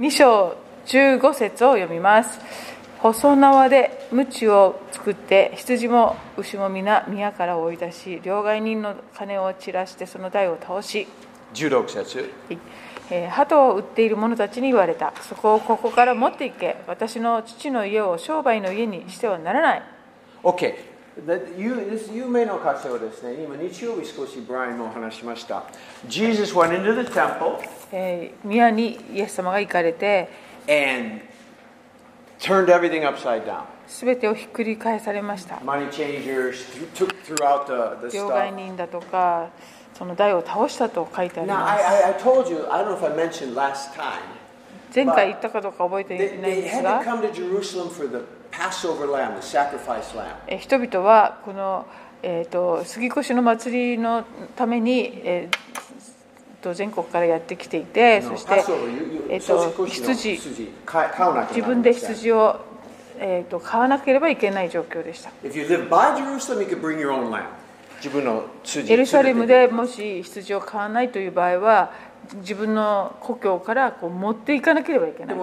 [0.00, 0.56] 2章
[0.86, 2.40] 15節を読みます。
[2.98, 11.06] 細縄で鞭を作って羊も牛も皆宮から追い出し両替人の金を散らしてその台を倒し。
[11.54, 12.18] 16節。
[12.18, 12.58] はい。
[13.08, 15.12] えー鳩を売っている者たちに言われた。
[15.22, 16.76] そこをここから持って行け。
[16.88, 19.82] 私の父の家を商売の家にしてはならない。
[20.42, 20.93] OK で
[21.56, 25.62] 有名な箇所ですね今日曜日少しブライアンもお話ししました
[26.08, 27.58] Jesus went into the temple
[27.92, 30.28] えー宮にイエス様が行かれて
[30.68, 31.20] and
[32.40, 36.54] turned everything upside down 全てをひっくり返されました money changers
[36.94, 37.66] took throughout
[38.00, 39.50] the, the 両替人だとか
[39.96, 44.02] その台を倒したと書いてあり now ます I, I told you I don't know if I mentioned last time
[44.92, 48.24] 前回言ったかどうか覚えて they, いないん they です had to が come to Jerusalem for the
[48.56, 50.34] Passover lamb the sacrifice lamb.
[50.46, 51.86] えー人々はこの、
[52.22, 54.24] えー、と杉越の祭りの
[54.56, 55.64] ために、えー
[56.64, 58.54] と全国からやってきていてそして、
[59.28, 62.60] えー、と羊自分で羊を、
[63.18, 65.30] えー、と買わなければいけない状況でした。
[68.86, 71.92] エルサレムでもし羊を買わないという場合は
[72.34, 75.36] 自分の故郷からこう持っていかなければいけない。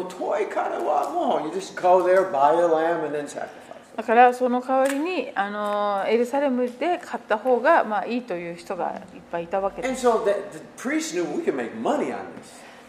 [3.96, 10.02] だからその代わりにあのエルサレムで買った方がまあいいという人がいっぱいいたわけです。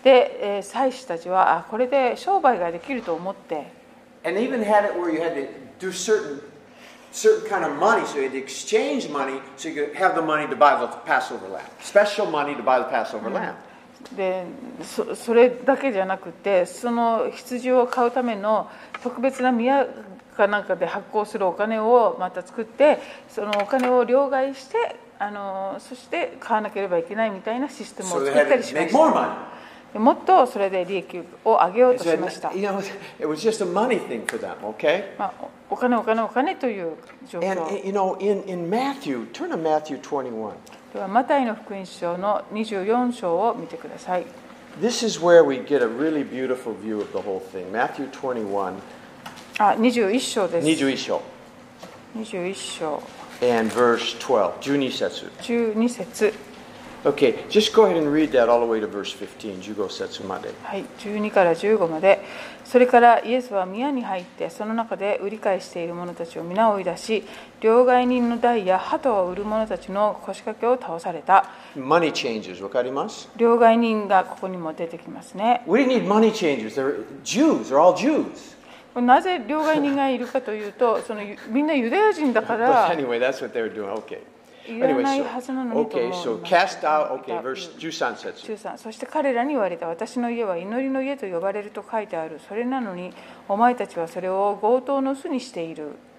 [0.05, 3.67] で、祭司たちはあこれで商売ができると思って。
[13.41, 13.51] で、
[14.17, 14.45] で
[14.83, 18.71] そそれだけじゃなくてその羊を買うための
[19.03, 19.87] 特別な宮
[20.37, 32.79] かなんかで発行するお金をまた作ってそのお金を両替してあのそして買わなければいけないみたいなシステムを作ったりしましたもっとそれで利益を上げようとしました、you know,
[33.19, 35.17] it was just a money thing for them, okay?
[35.19, 35.33] まあ、
[35.71, 36.97] おお金お金お金という
[37.29, 40.55] 状 And 況 you know, in, in Matthew, turn to Matthew 21.
[40.93, 44.27] ではマタイの福音書の24章を見てください
[44.81, 47.71] This is where we get a really beautiful view of the whole thing.
[47.71, 48.75] Matthew 21,
[49.59, 51.23] あ21章です21章
[52.17, 53.03] 21章
[53.43, 56.33] and verse 12, 12節.12節
[57.05, 60.51] Okay, just go ahead and read that all the way to verse 15, 15節まで。
[60.63, 62.23] はい、12から15まで
[62.65, 67.25] それからイエスは宮に入ってその中で売り買いしている者たちを皆追い出し
[67.61, 76.77] 両替人の台や鳩を売る者たちの腰掛けを倒された Money changers, わかります両替人がここにも出てきますね We didn't need money changers.
[76.77, 77.69] They're Jews.
[77.69, 78.57] They're all Jews.
[78.95, 83.93] なぜ両替人がいるかというとそのみんなユダヤ人だから anyway, that's what they were doing.
[84.05, 84.21] Okay.
[84.69, 88.53] いら Anyway, ないはずなの so, にと okay, 思 so う cast out, okay, verse 13節。
[88.53, 92.41] 13そして彼らに言われた私の家は祈りの家と呼ばれると書いてある。
[92.49, 93.13] それなのに
[93.49, 95.93] お前たちはそれを強盗の巣にしている。
[95.93, 96.12] 15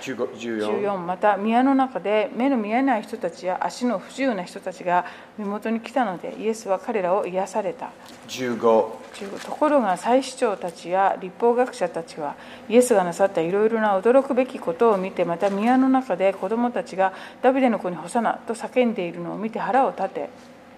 [0.00, 5.04] 14 14また宮の中で目の見えない人たちや足の不自由な人たちが
[5.38, 7.90] 身元に来たのでイエスは彼らを癒された。
[8.28, 12.36] 15 15ところが祭司長たちや立法学者たちは
[12.68, 20.30] イエスがなさったいろいろな驚くべきことを見てまた宮の中で子供たちがダビデの子に干さなと叫んでいるのを見て腹を立て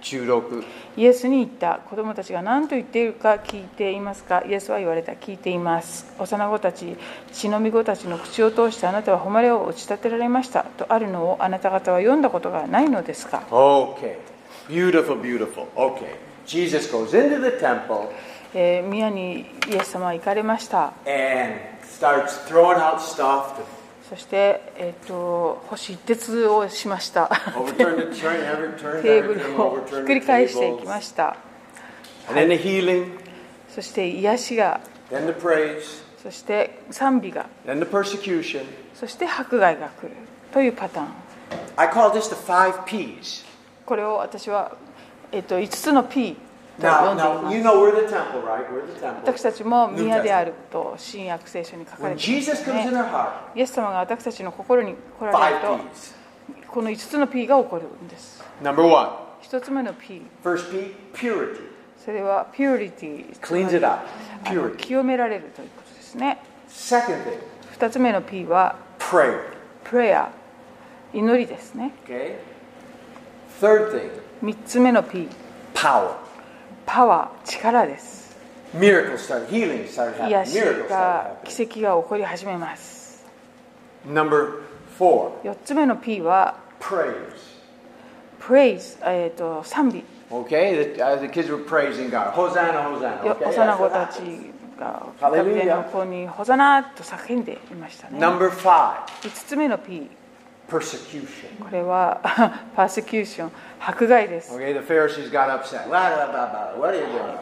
[0.02, 0.64] 16
[0.96, 4.42] イエスに言った子供たちが何と言っているか聞いていますか？
[4.46, 5.12] イエスは言われた。
[5.12, 6.12] 聞いています。
[6.18, 6.96] 幼子たち
[7.32, 10.64] 血のみ子たちの口を通してあなたは誉れを打ち立てられました。
[10.64, 14.16] とあるのをあなた方は読んだことがないのですか？Okay.
[14.68, 15.66] Beautiful, beautiful.
[15.74, 16.16] Okay.
[16.46, 18.08] Jesus goes into the temple.
[18.54, 20.92] えー宮にイエス様は行かれました。
[21.06, 23.62] And starts throwing out stuff to
[24.10, 27.28] そして、えー、と星一徹をしました。
[27.28, 31.36] テーブルをひっくり返していきました、
[33.72, 34.80] そして癒しが。
[36.20, 37.46] そして賛美が。
[38.94, 40.10] そして迫害が来る
[40.52, 41.06] というパターン。
[43.86, 44.72] これを私は、
[45.30, 46.36] えー、と5つの P
[49.22, 52.82] 私たちも宮であると新約聖書に書かれています、ね。
[53.54, 55.78] イエス様が私たちの心に来られると
[56.68, 58.42] この5つの P が起こるんです。
[59.42, 60.22] 1つ目の P
[61.14, 61.60] purity。
[62.04, 63.40] それはピューリティ。
[64.76, 66.38] 清められるということですね。
[67.78, 68.76] 2つ目の P は
[69.84, 70.28] prayer。
[71.12, 71.92] 祈りですね。
[74.42, 75.28] 3つ目の P。
[75.74, 76.29] power。
[76.86, 78.20] パワー力です
[78.74, 80.28] Miracles start, healing started happening.
[80.28, 83.24] 癒しが started 奇跡が起こり始めます.
[84.06, 84.62] Number
[84.98, 87.50] four, 4つ目の P は praise.
[88.40, 92.32] praise、えー、と賛美 Okay, the, uh, the kids were praising God.
[92.32, 93.26] Hosanna, Hosanna.
[93.26, 94.20] よ Okay, 幼子た.ち
[94.78, 100.08] がデの子にホザナと叫んでいましたね Number five, 5つ目の P
[100.70, 102.20] これは、
[102.76, 104.52] パーセキューション、迫害です。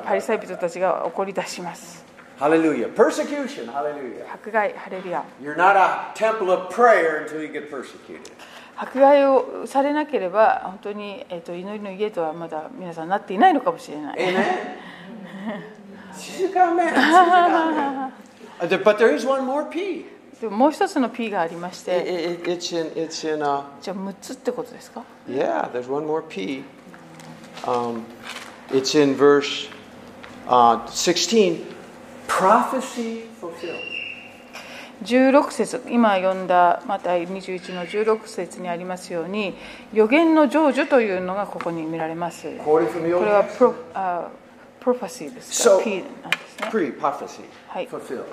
[0.04, 2.04] パリサイ人たちが怒り出します。
[2.38, 4.32] ハレルヤ、パーセキューション、ハレルヤ。
[4.32, 5.24] 迫害、ハレルヤ。
[5.42, 8.32] You're not a temple of prayer until you get persecuted.
[8.76, 14.18] 迫害をされなければ、本当に、えー、と祈りの家とはまだ皆さんなっていないのかもしれない。
[14.18, 15.78] Amen?
[16.14, 18.10] 静かめ、静か
[18.60, 18.76] め。
[18.78, 20.17] But there is one more P.
[20.40, 22.86] でももう一つの P がありまし It- て it- it's in.
[22.92, 23.40] It's in.
[23.42, 26.62] Uh, じゃあ6つってことですか yeah, there's one more P.
[27.64, 28.02] Um,
[28.70, 29.68] it's in verse
[30.46, 31.64] uh, 16.
[32.28, 33.76] Prophecy fulfilled.
[35.04, 39.54] 16節今読んだマタイ21の16節にありますように
[39.92, 44.28] 予言の成就というのがここに見られますこれは.プロあ
[44.80, 47.86] プロファシーですか So- なんですね Pre prophecy Hi.
[47.88, 48.24] fulfilled.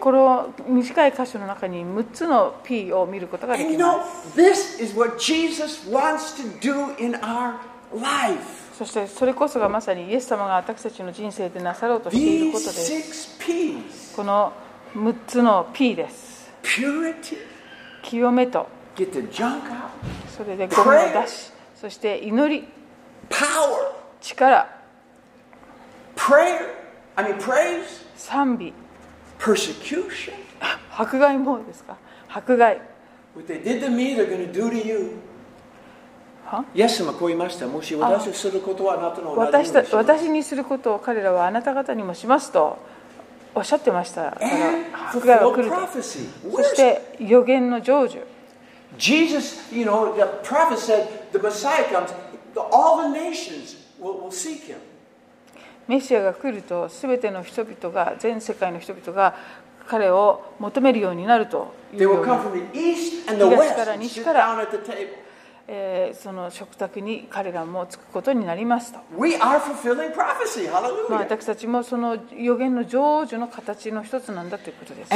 [0.00, 4.34] この短い箇所の中に6つの P を見ることができます。
[8.78, 13.36] そしてそれこそがまさにイエス様が私たちの人生でなさろうとしていることです。
[14.16, 14.52] この
[14.94, 16.50] 6つの P です。
[18.02, 18.66] 清めと、
[20.36, 22.66] それで声を出し、そして祈り、
[24.20, 24.75] 力。
[26.16, 26.58] Praise?
[28.16, 28.72] 賛美。
[30.98, 31.96] 迫害もですか？
[32.28, 32.80] 迫害。
[33.36, 35.18] What they did to me, they're going to do to you.
[36.74, 37.66] イエス様こう言いました。
[37.66, 39.94] もし私することはあなたの同じにします。
[39.96, 42.78] 私,私にすることを彼らはあなた方にもしますと
[43.54, 44.36] おっしゃってました。
[46.54, 48.22] そして予言の成就。
[55.88, 59.34] メシアが来ると、すべての人々が、全世界の人々が
[59.86, 62.22] 彼を求めるようになるというふ、
[63.74, 64.56] から西から、
[65.68, 69.00] えー、その食卓に彼らもつくことになりますと。
[71.16, 75.12] 私たちもその予言の成就の形の一つなんだということです。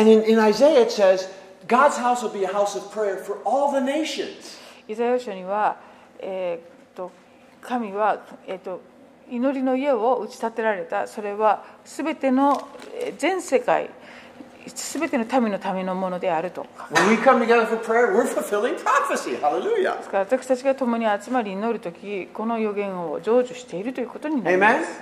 [4.89, 5.77] イザヤ書には、
[6.19, 7.13] えー、と
[7.61, 8.81] 神は、えー、と
[9.31, 11.07] 祈りの家を打ち立てられた。
[11.07, 12.69] それはすべての
[13.17, 13.91] 全世界
[14.75, 16.67] すべての民のためのものであると。
[20.13, 25.01] 私たちが共に集まり祈る時この予言を成就しているということになります、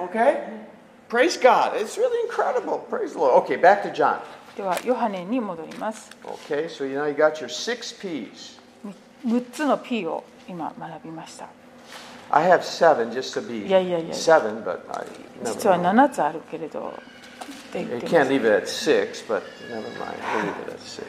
[4.56, 6.10] ではヨハネに戻ります。
[6.22, 6.38] 六
[9.26, 11.48] 6つの P を今学びました。
[12.30, 14.12] I have seven just to be Yeah, yeah, yeah.
[14.12, 15.06] seven, but I
[15.44, 16.06] 実は never mind.
[16.06, 20.14] 7つあるけれどって言っ You てま can't す leave it at six, but never mind.
[20.36, 21.06] We'll leave it at six.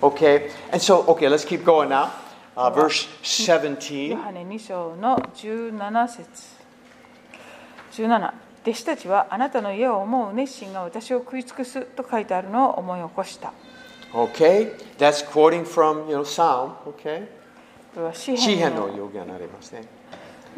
[0.00, 2.10] Okay, and so, okay, let's keep going now.
[2.56, 4.16] Uh, verse ヨ 17.
[4.16, 6.28] ハネ2章の17節
[7.92, 8.32] 17
[8.64, 13.52] 弟子たちはあなたの家を思う熱心が私を食い尽くすと書いてあるのを思い起こした
[14.14, 16.72] Okay, that's quoting from, you know, Psalm.
[16.86, 17.26] Okay.
[17.94, 19.84] これは詩詩篇篇のの予言ありますね。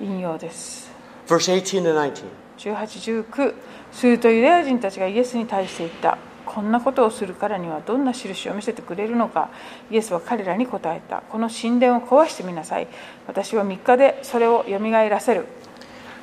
[0.01, 0.91] 引用です
[1.27, 2.45] Verse 18 to 19.
[2.59, 3.55] 1819
[3.93, 9.51] するとユダヤ人たちがイエスに対して言ったこんなことをするからにはどんな印を見せてくれるのか
[9.91, 12.87] イエスは彼らに答えたこの神殿を壊してみなさい
[13.27, 15.47] 私は3日でそれをよみがえらせる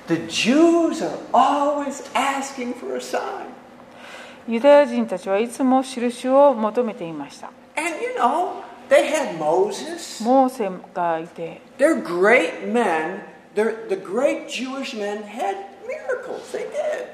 [0.07, 3.21] The Jews are always asking for a sign.
[4.47, 10.23] ユダヤ人たちはいつも印を求めていました And you know, they had Moses.
[10.23, 13.30] モーセがいて They're great men.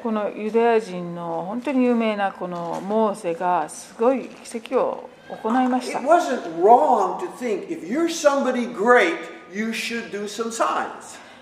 [0.04, 6.00] このユダヤ人の本当に有名なこのモーセがすごい奇跡を行いました。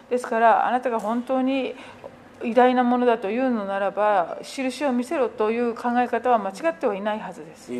[0.10, 1.76] ですからあなたが本当に
[2.44, 7.72] 偉大なものだというのならば印を見せろという考え方は間違ってはいないはずです。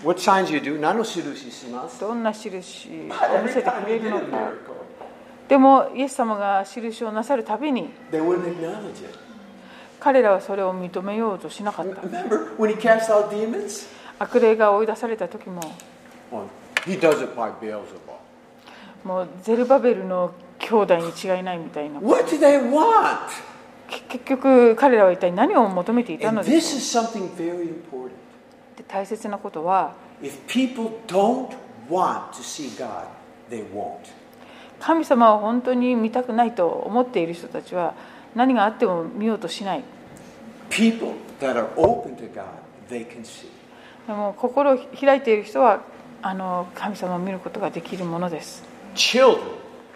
[0.02, 0.78] What signs you do?
[0.78, 1.98] 何の印します?
[2.00, 4.54] どんな印を But 見 every せて time く he れる did の a か miracle,
[5.48, 7.90] でもイエス様が印をなさるたびに.
[9.98, 13.86] 彼らはそれを認めようとしなかった Remember when he cast out demons?
[14.18, 15.60] 悪霊が追い出された時も
[16.32, 16.44] Oh,
[16.86, 17.80] he does it by Beelzebub.
[19.04, 20.32] もうゼルバベルの
[20.70, 21.98] 兄弟に違いないみたいな。
[23.88, 27.06] 結局彼らは一体何を求めていたのでしょう？
[28.76, 29.94] で大切なことは
[34.78, 37.94] 神様を本当に見たくないと思っている人たちは
[38.36, 39.82] 何があっても見ようとしない。
[40.70, 40.92] で
[44.14, 45.80] も心を開いている人は
[46.22, 48.62] あの神様を見ることができるものです。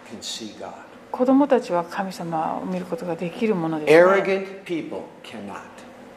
[0.09, 0.71] Can see God.
[1.11, 3.93] 子供たちは神様を見ることができるものです、ね.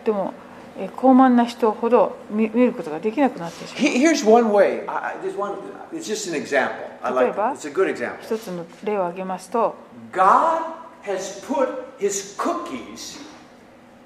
[0.04, 0.34] でも
[0.76, 4.84] えー高慢な人ほど見見ることができなくなってしまう He- Here's one way.
[4.88, 5.54] I, there's one.
[5.92, 6.74] It's just an example.
[7.02, 7.26] I like.
[7.26, 7.58] 例えば？It.
[7.58, 8.22] It's a good example.
[8.22, 9.74] 一つの例を挙げますと
[10.12, 10.62] God
[11.04, 11.68] has put
[11.98, 13.20] His cookies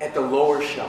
[0.01, 0.89] at the lower shelf.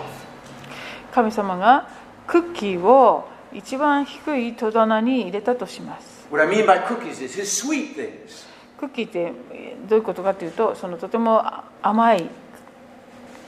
[1.13, 1.89] 神様が
[2.27, 8.47] クッキーを一番低い戸棚に入れたとします What I mean by cookies is His sweet things.
[8.87, 12.29] クッキーってえーどういうことかというとそのとてもあ甘い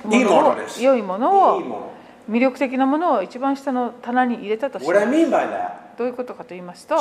[0.03, 1.91] もいいもの良いものを
[2.29, 6.97] 魅力的なものを一番下の棚に入れたとしま What I す mean by that, どういうことかと言いますと.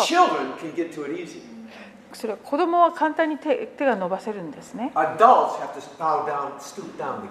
[2.13, 4.93] それは子供は簡単に手手が伸ばせるんですね。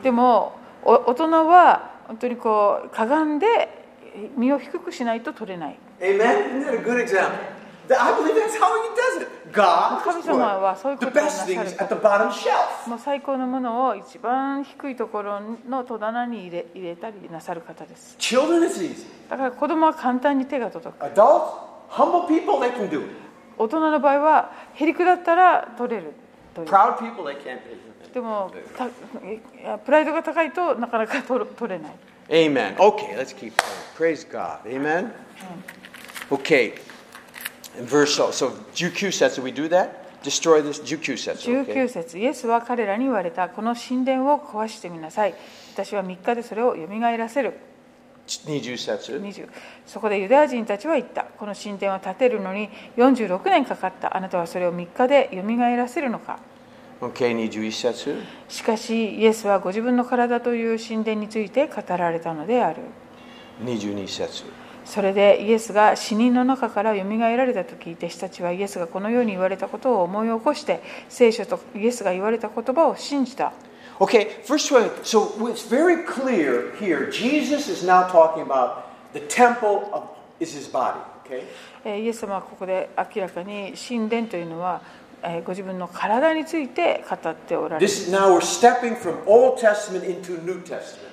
[0.04, 0.52] でも
[0.84, 3.70] お大人は本当にこうかがんで
[4.36, 5.78] 身を低くしないと取れない。
[6.02, 6.76] Amen?
[10.04, 11.54] 神様はそういうことなさる
[12.88, 18.16] もう最高のものを一番低いところの戸棚に入れ,入れたりなさる方です。
[19.30, 21.04] だから子供は簡単に手が届く。
[23.56, 26.14] 大人の場合は、へりくだったら取れる。
[28.14, 28.52] でも、
[29.86, 31.92] プライドが高いとなかなか取,取れない。
[32.30, 33.54] Amen.Okay, let's keep
[33.98, 36.93] going.Praise God.Amen.Okay.、うん
[37.82, 40.22] Verse so, so Juku says, do we do that?
[40.24, 41.40] Destroy this Juku says.
[41.42, 41.88] 19 Okay.
[41.88, 45.36] 節イエスは彼らに言われたこの神殿を壊してみなさい。
[45.74, 47.54] 私は3日でそれをよみがえらせる。
[48.28, 49.50] 20節20
[49.86, 54.16] そこでユダヤ人たちは言ったこの神殿を建てるのに46年かかった。
[54.16, 56.40] あなたはそれを3日でよみがえらせるのか。
[57.02, 62.84] Okay, 21節しかしイエスはご自分の体という神殿について語られたのである。
[63.62, 64.46] 22節
[64.86, 73.54] それでイエスが死人の中からよみがえられた時弟子たちはイエスがこのように言われたことを思い起こして聖書とイエスが言われた言葉を信じた
[74.00, 74.90] Okay, first one.
[75.04, 77.12] So it's very clear here.
[77.12, 80.04] Jesus is now talking about the temple of
[80.40, 81.00] is his body.
[81.26, 81.44] Okay.
[81.86, 84.82] えーイエス様はここで明らかに神殿というのは
[85.22, 91.13] えーご自分の体について語っておられる This now we're stepping from Old Testament into New Testament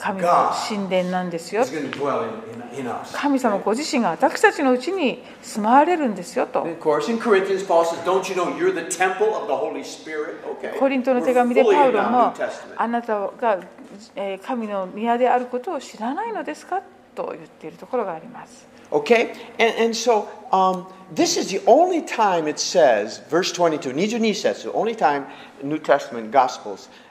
[0.00, 1.64] 神の神殿なんですよ。
[3.12, 6.66] 神様ご自身が私たちのうちに住まわれるんですよと。
[6.80, 7.12] コリ
[10.96, 12.32] ントの手紙でパウロも
[12.76, 13.60] あなたが
[14.44, 16.80] 神の宮であることを知らないのですか
[17.14, 18.68] と言っているところがあります。
[18.90, 19.34] Okay?
[19.58, 20.28] And, so,
[21.14, 25.26] this is the only time it says, verse 22, 22 says, the only time
[25.62, 26.88] New Testament Gospels.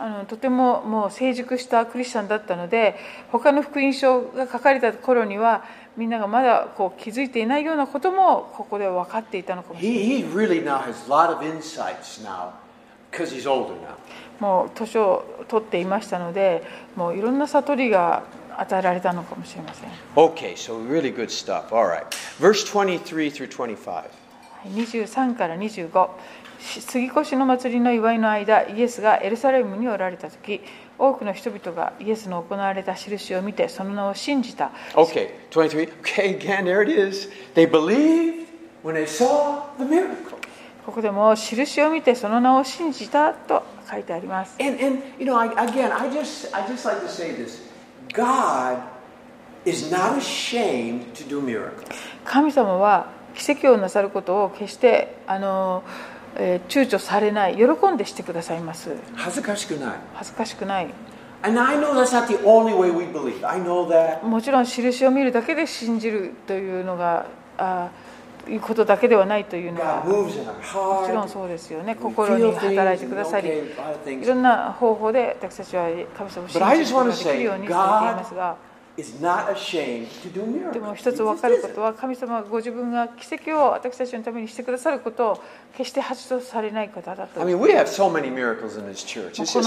[0.00, 2.96] あのとてももう成熟したクリスチャンだったので
[3.32, 5.64] 他の福音書が書かれた頃には
[5.96, 12.52] みんながまだこう気づいていないようなこともここで分かっていたのかもしれない He, he really now has a lot of insights now
[13.10, 13.96] because he's older now.
[14.38, 16.62] もう年を取っていましたので
[16.94, 18.22] もういろんな悟りが
[18.56, 21.74] 与えられたのかもしれません Okay, so really good stuff.
[21.74, 22.04] All right.
[22.38, 24.04] Verse 23 through 25.
[24.74, 30.60] 23から25し杉越の祭りの祝いの間イエスがエルサレムにおられた時
[30.98, 35.88] 多くの人々がイエスの行われた印を見てその名を信じた Okay, 23.
[36.02, 37.28] Okay, again, there it is.
[37.54, 38.46] They believed
[38.82, 40.38] when they saw the miracle.
[40.84, 47.68] ここでも印を見てその名を信じたと書いてあります And, and you know, I, again, I just, I just like to say this
[48.14, 48.78] God
[49.66, 51.86] is not ashamed to do miracles.
[52.24, 55.84] 神様は奇跡をなさることを決してあの、
[56.38, 59.90] えー躊躇されない喜んでしてくださいます恥ずかしくない。
[60.14, 60.86] 恥ずかしくない
[61.42, 63.46] And I know that's not the only way we believe.
[63.46, 64.24] I know that.
[64.24, 67.26] もちろん印を見るだけで信じるというのが
[67.58, 67.88] あ
[68.48, 70.38] いうことだけではないというのはもち
[71.12, 75.84] ろん.そうですよね心に働いてくださり.いろんな方法で私たちは
[76.16, 78.56] 神様を信じることができるようにされていますが
[78.98, 85.42] でも一つわかることは神様はご自分が奇跡を私たちのためにしてくださることを
[85.76, 87.38] 決して恥とされない方だと。
[87.38, 87.56] この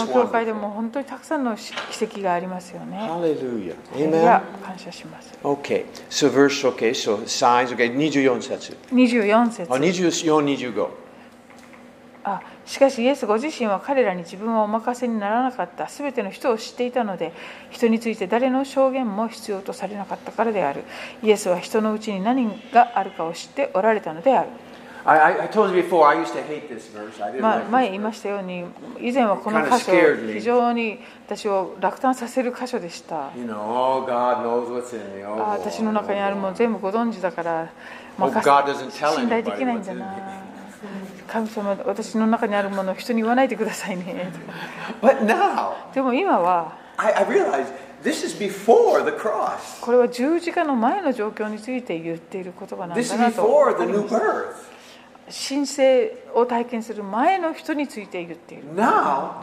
[0.07, 1.73] 教会でも本当にたくさんの奇
[2.03, 2.97] 跡がありますよね。
[2.97, 3.73] ハレルヤ。
[3.95, 4.21] エメン。
[4.65, 5.31] 感謝します。
[5.43, 5.85] OK。
[6.09, 6.89] So verse, OK。
[6.89, 7.95] So size, OK。
[7.95, 8.75] 24節。
[8.91, 9.71] 24節。
[9.71, 10.89] 24、25。
[12.25, 12.41] あ。
[12.65, 17.33] しかしイエスご自身は彼らに自分はお任せにならなかったすべての人を知っていたので
[17.69, 20.83] 人について誰の証言も必要とされなかったからである
[21.23, 24.49] イエスは人のうちに何があるかを知っておられたのである
[25.03, 27.19] I, I, I told you before, I used to hate this verse.
[27.23, 28.65] I didn't ま前言いま.したように
[28.99, 29.91] 以前はこの箇所.
[30.31, 35.25] 非常に私を落胆させる箇所でした You know, oh, God knows what's in me.
[35.25, 37.69] Oh, あ私の中にあるもの全部ご存知だから
[38.19, 38.43] Oh, 任
[38.91, 40.40] せ信頼できないん what's in な me.
[41.31, 44.33] 神様私の中にあるものを人に言わないでくださいね。
[45.01, 46.77] But now, でも今は
[49.79, 53.75] これは十字架の前の状況について言っている言葉なんですと思い
[55.47, 58.63] 神聖を体験する前の人について言っている。
[58.75, 59.39] Now,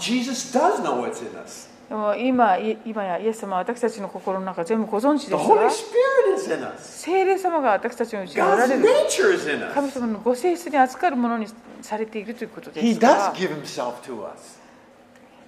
[1.88, 6.74] でも今い今やイエス様は私たちの心の中全部ご存知 The です Holy が Spirit is in us.
[7.02, 9.98] 聖霊様が私たちのうちにおら God's れる nature is in 神 us.
[9.98, 11.46] 様のご性質に扱うものに
[11.80, 14.58] されているということで He すから does give himself to us.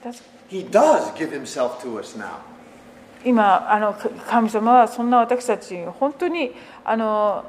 [0.02, 2.38] That's- He does give himself to us now.
[3.22, 6.52] 今あのか神様はそんな私たちに本当に
[6.84, 7.44] あの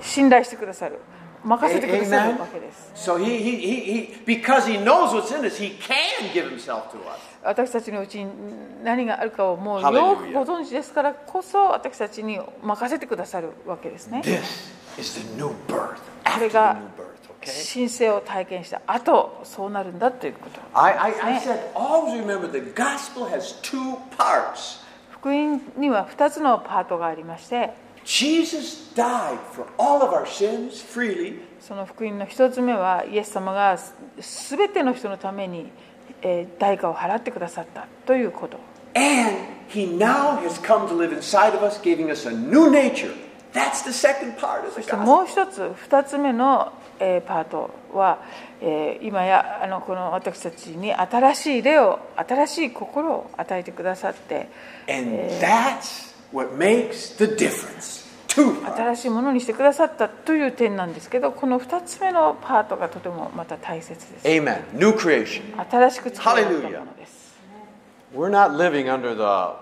[0.00, 0.98] 信頼してくださる
[1.44, 2.34] 任せてくださる。
[7.42, 8.30] 私たちのうちに
[8.82, 14.22] 何があるかをもうよくご存知ですからこそ私たちに任せてくださるわけですね。
[16.24, 16.78] これが
[17.74, 20.72] 神聖を体験した後そうなるんだということです、ね。
[25.10, 27.83] 福音には2つのパートがありまして。
[28.04, 33.78] Jesus died for all of our sins freely, その福音の1つ目はイエス様が
[34.18, 35.70] 全ての人のために
[36.22, 38.58] えー代価を払ってくださったということ
[38.94, 39.38] and
[39.68, 43.12] he now has come to live inside of us, giving us a new nature.
[43.52, 45.04] That's the second part of そ the して gospel.
[45.04, 48.18] もう一つ2つ目のえーパートは
[48.60, 54.48] えー今やあのこの私たちに新しい霊を新しい心を与えてくださって
[54.88, 58.02] And that's what makes the difference.
[58.34, 64.60] 新しいものにしてくださったという点なんですけどこの2つ目のパートがとてもまた大切です Amen.
[64.72, 65.42] New creation.
[65.70, 67.36] 新しく作られたものです
[68.12, 69.54] We're not living under the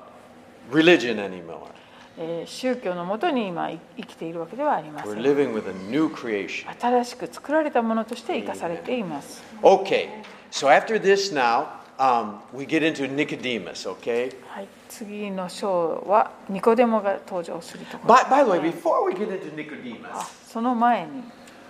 [0.75, 1.71] religion anymore.
[2.19, 6.65] えー宗教のもとに今生きているわけではありませ We're ん living with a new creation.
[6.81, 10.09] 新しく作られたものとして生かされています Okay,
[10.51, 11.67] so after this now,
[12.00, 14.36] um, we get into Nicodemus, okay?
[14.50, 21.24] はい、次の章はニコデモが登場するところ By, by the way, before we get into Nicodemus, あその前に、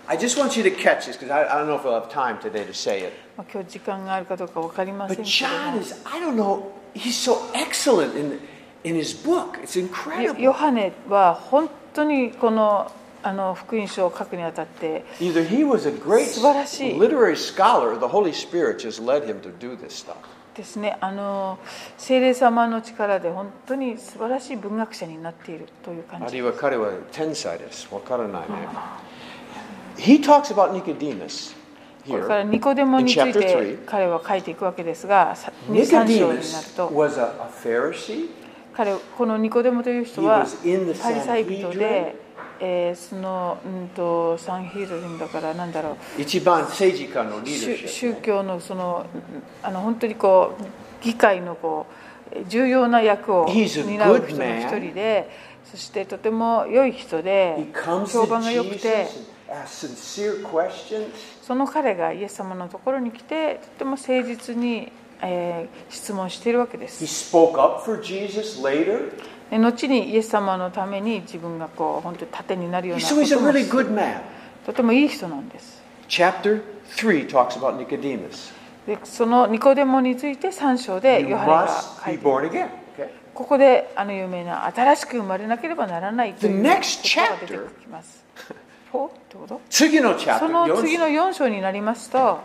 [0.06, 2.10] I just want you to catch this because I, I don't know if we'll have
[2.10, 3.12] time today to say it.
[3.36, 6.62] まあ、今日時間があるかどうか分かりません But け John ど is, I don't know,
[6.94, 8.38] he's so excellent in,
[8.84, 9.58] in his book.
[9.62, 9.88] It's も
[10.22, 10.40] ヨ incredible.
[10.40, 12.90] ヨハネは本当にこの
[13.23, 15.05] あの福音書を書くにあたって
[20.55, 21.57] ですね、あの
[21.97, 26.31] 聖霊様の力で本当に素晴らしい文学者になっているという感じです。
[26.31, 27.87] あるいは彼は天才です。
[27.91, 28.47] わからないね。
[32.43, 35.35] ニコデモについて彼は書いていくわけですが、
[35.69, 36.39] ニコデモに。
[38.75, 40.45] 彼このニコデモという人は
[41.01, 42.22] パリサイ人で。
[42.65, 49.05] えーその、うん、とサンヒールリンだからなんだろう一番政治家のリーダー宗シップ宗教のその
[49.61, 51.85] あの本当にこう議会のこ
[52.33, 55.29] う重要な役を担う人の.一人で
[55.65, 57.67] そしてとても良い人で
[58.07, 59.07] 評判が良くて.
[61.45, 67.03] その彼がイエス様のところに来てとても誠実に、えー質問しているわけです
[69.51, 73.51] 後にイエス様のために自分がこう本当に盾になるようなこと,も
[74.65, 75.81] とてもいい人なんです。
[76.07, 76.61] Chapter
[76.95, 77.77] 3 talks about
[78.87, 81.63] でそのニコデモについて3章でヨハネが。
[83.33, 86.79] ここであの有名な新しく生まれなければならないという言が
[87.41, 88.23] 出てきます。
[89.71, 92.41] 次の,その次の4章になりますと、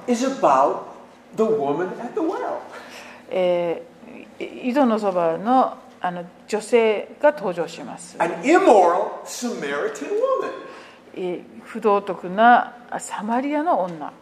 [3.31, 8.17] えー、井戸のそばのあの女性が登場します。
[8.19, 10.53] An immoral Samaritan woman.
[11.15, 14.13] えー不道徳なあサマリアの女。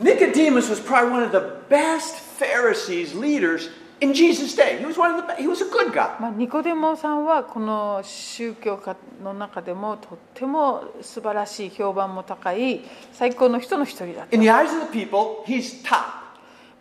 [0.00, 4.78] Nicodemus was probably one of the best Pharisees leaders in Jesus' day.
[4.78, 6.16] He was one of the he was a good guy.
[6.20, 12.82] まあ、ニコデモさんはこの宗教家の中でもとっても素晴らしい評判も高い
[13.12, 16.19] 最高の人の一人だった In the eyes of the people, he's top.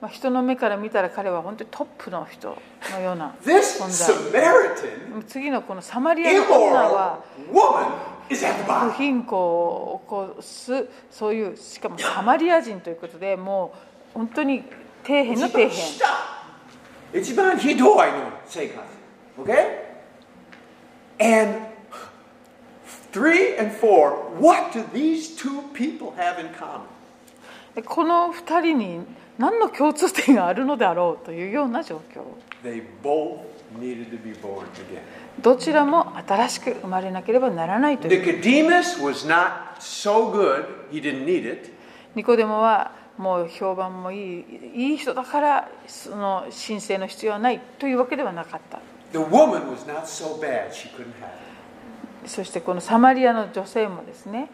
[0.02, 2.58] まあ、人の目から見たら彼は本当にトップの人
[2.92, 3.36] のような。
[5.28, 7.22] 次のこのサマリア人は、
[8.30, 13.74] 不貧困を起こす、そういう、しかもサマリア人ということで、も
[14.16, 14.64] う本当に
[15.06, 15.72] 底辺の底辺。
[17.14, 18.80] 一番ひどいの生活。
[19.38, 19.90] OK?
[21.20, 21.60] And
[23.12, 26.88] three and four, what do these two people have in common?
[27.86, 29.06] この二人に
[29.40, 32.24] 何の共通点があるのであろうというような状況.
[35.42, 38.42] どちらも新しく生まれなければならないという
[39.80, 40.66] so good.
[42.16, 48.80] ニコデモはもう評判もいいいい人だからその申請の必要はないというわけではなかった
[50.06, 50.70] so bad.
[52.26, 54.50] そしてこのサマリアの女性もですね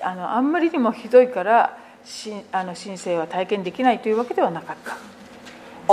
[0.00, 4.96] あのあんまりにもひどいからししあの神聖は体験できないというわけではなかった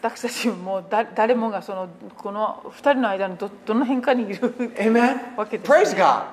[0.00, 4.36] 私たちもだ誰もがそのこの2人の間のど,どの辺かにいる
[4.76, 5.36] Amen?
[5.50, 6.24] です、Praise God!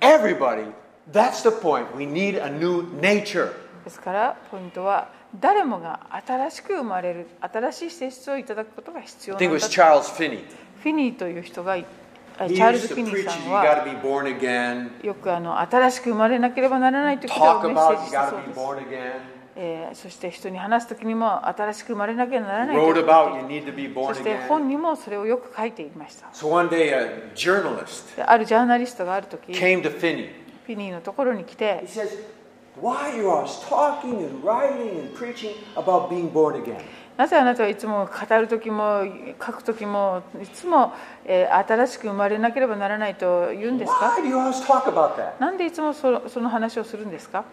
[0.00, 0.72] Everybody!
[1.10, 1.96] That's the point.
[1.96, 3.52] We need a new nature.
[3.84, 5.08] ですからポイントは
[5.40, 9.48] 誰もが新しく生まれる新しい性質をいただくことが必要なん。
[10.82, 11.76] フィニーという人が
[12.48, 13.64] チャールズ・フィニーさんは
[15.02, 18.16] よくあの新しく生まれなければならないと聞いたメッセージして
[18.54, 18.90] そうです、
[19.56, 26.26] えー、そして人に話すときにも新しく生まれなければならないと聞いてそして本にもそれをよく書いていました。
[26.26, 26.30] あ
[28.38, 31.84] るジャーナリストがあるときフィニーのところに来て
[32.80, 36.80] Why are you always talking and writing and preaching about being born again?
[37.16, 39.04] なぜあなたはいつも語る時も
[39.44, 40.92] 書く時もいつも、
[41.24, 44.16] えー新しく生まれなければならないと言うんですか?
[45.38, 47.44] なんでいつもそその話をするんですか？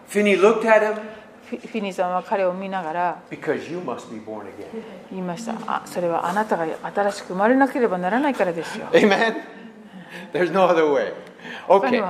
[1.50, 3.16] フィニーさんは彼を見ながら.
[5.10, 8.86] 言いましたあそれはあなたが新しく生まれなければならないからですよ.
[10.32, 11.12] There's no other way.
[11.68, 12.00] Okay.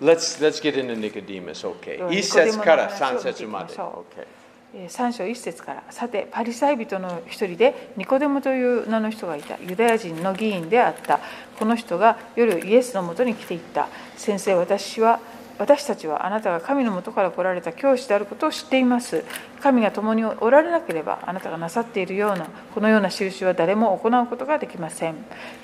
[0.00, 1.64] Let's let's get into Nicodemus.
[1.80, 1.96] Okay.
[1.98, 4.24] では一節からニコデモの話を見ていきましょう三節まで。
[4.24, 4.39] Okay.
[4.74, 9.58] 3章1節からさてパリサイ人の一人でニコデモという名の人がいた。
[9.58, 11.18] ユダヤ人の議員であった。
[11.58, 13.88] この人が夜イエスのもとに来ていった。
[14.16, 15.18] 先生私は
[15.58, 19.24] 私たちはあなたが神のもとから来られた教師であることを知っています。
[19.60, 25.16] 神が共におられなければあなたがなさっているようなこのような印は誰も行うことができません。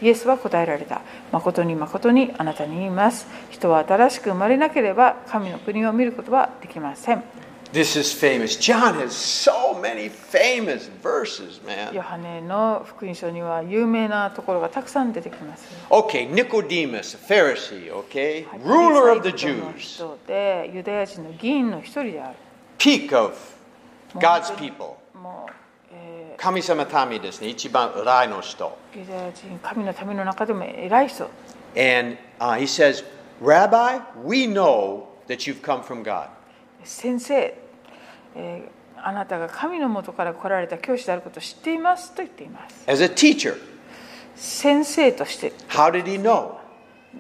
[0.03, 1.01] イエスは答えられた。
[1.31, 3.29] 誠に誠にあなたに言います。
[3.51, 7.46] 人は新しく生まれなければ神の国を見ることはできません。
[7.76, 8.58] This is famous.
[8.58, 12.02] John has so many famous verses, ヨ man.
[12.02, 15.66] ハネの福音書には有名なところがたくさん出てきます。
[15.90, 18.46] Okay, Nicodemus, a Pharisee, okay?
[18.46, 19.78] はい Ruler of the パリサイ人の Jews.
[19.78, 22.36] 人でユダヤ人の議員の一人である。
[22.78, 23.36] Peak of
[24.16, 24.96] God's people.
[25.14, 25.54] もう、
[25.94, 27.48] え神様民ですね。
[27.48, 28.78] 一番偉いの人。
[28.94, 31.30] ーユダヤ人、神の民の中でも偉い人。
[31.78, 33.06] And uh, he says,
[33.40, 36.28] Rabbi, we know that you've come from God.
[36.84, 37.54] 先生、
[38.37, 42.91] えーあなたが神のもとから来られた教師であることを知っていますと言っています。
[42.91, 43.55] As a teacher,
[44.35, 46.57] 先生として、how did he know?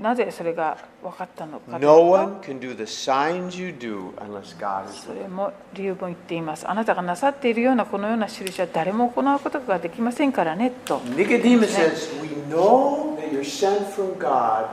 [0.00, 6.68] なぜそれが分かったのか No と one can do the signs you do unless God is それも理由も言っています。
[6.68, 10.98] あなたがなさっているようなこのような印は誰も行うことができませんからねと。
[10.98, 14.70] Nicodemus says, We know that you're sent from God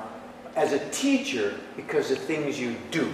[0.56, 3.06] as a teacher because of things you do.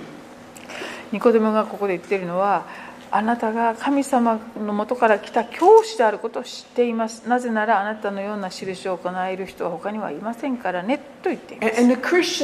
[1.12, 7.28] ニコデモがここで言っているのはあなたが神様のもとから来た教師であることを知っています。
[7.28, 11.82] なぜならあなたのような印を行える人は他にはいませんからねと言っています、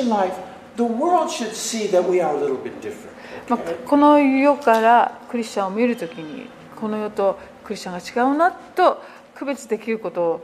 [0.09, 0.33] life,
[0.75, 3.13] the world should see that we are a little bit different.
[3.47, 9.03] まあ、この世からクリスチャンを見るときにこの世とクリスチャンが違うなと
[9.35, 10.43] 区別できることを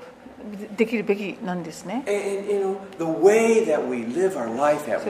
[0.76, 2.04] できるべきなんですね。
[2.06, 2.18] それ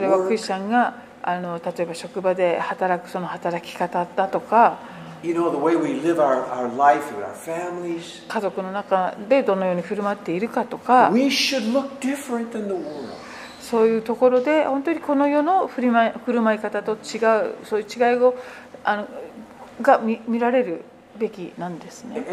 [0.08, 4.78] はクリスチャンがあの例えば職場で働くその働き方だとか
[8.28, 11.10] 家族の中でどのように振る舞っているかとか
[13.60, 15.92] そういうところで本当にこの世の振,る
[16.42, 17.18] 舞い方と違
[17.50, 18.34] うそういう違いを
[18.84, 19.08] あの
[19.80, 20.82] が見,見られる
[21.18, 22.24] べきなんですね。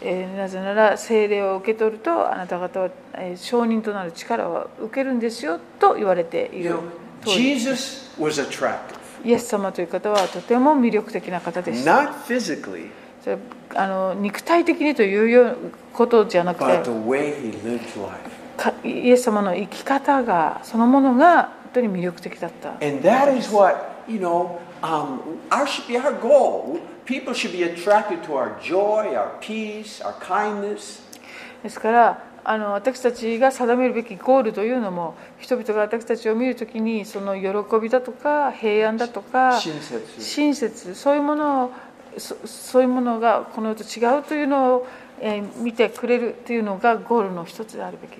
[0.00, 6.76] えーなぜなら聖霊を受け取るとあなた方は、えー証人となる力を受けるんですよと言われている
[7.24, 8.98] attractive.
[9.24, 11.92] イエス様という方はとても魅力的な方でした。
[11.92, 12.90] Not physically,
[13.22, 13.38] それ
[13.74, 15.54] あの肉体的にというような
[15.92, 18.18] ことじゃなくて the way he lived life.
[18.56, 22.70] かイエス様の生き方がそのものが本当に魅力的だった。
[22.86, 23.76] And that is what,
[24.08, 26.78] you know, Um, our should be our goal.
[27.04, 31.02] People should be attracted to our joy, our peace, our kindness.
[31.62, 37.48] ですからあの私たちが定めるべきゴールというのも人々が私たちを見るときにその喜
[37.82, 41.72] びだとか平安だとか親切そういうものを
[42.16, 44.86] そ,そういうものがこの世と違うというのを、
[45.20, 48.18] えー、見てくれるというのがゴールの一つであるべき。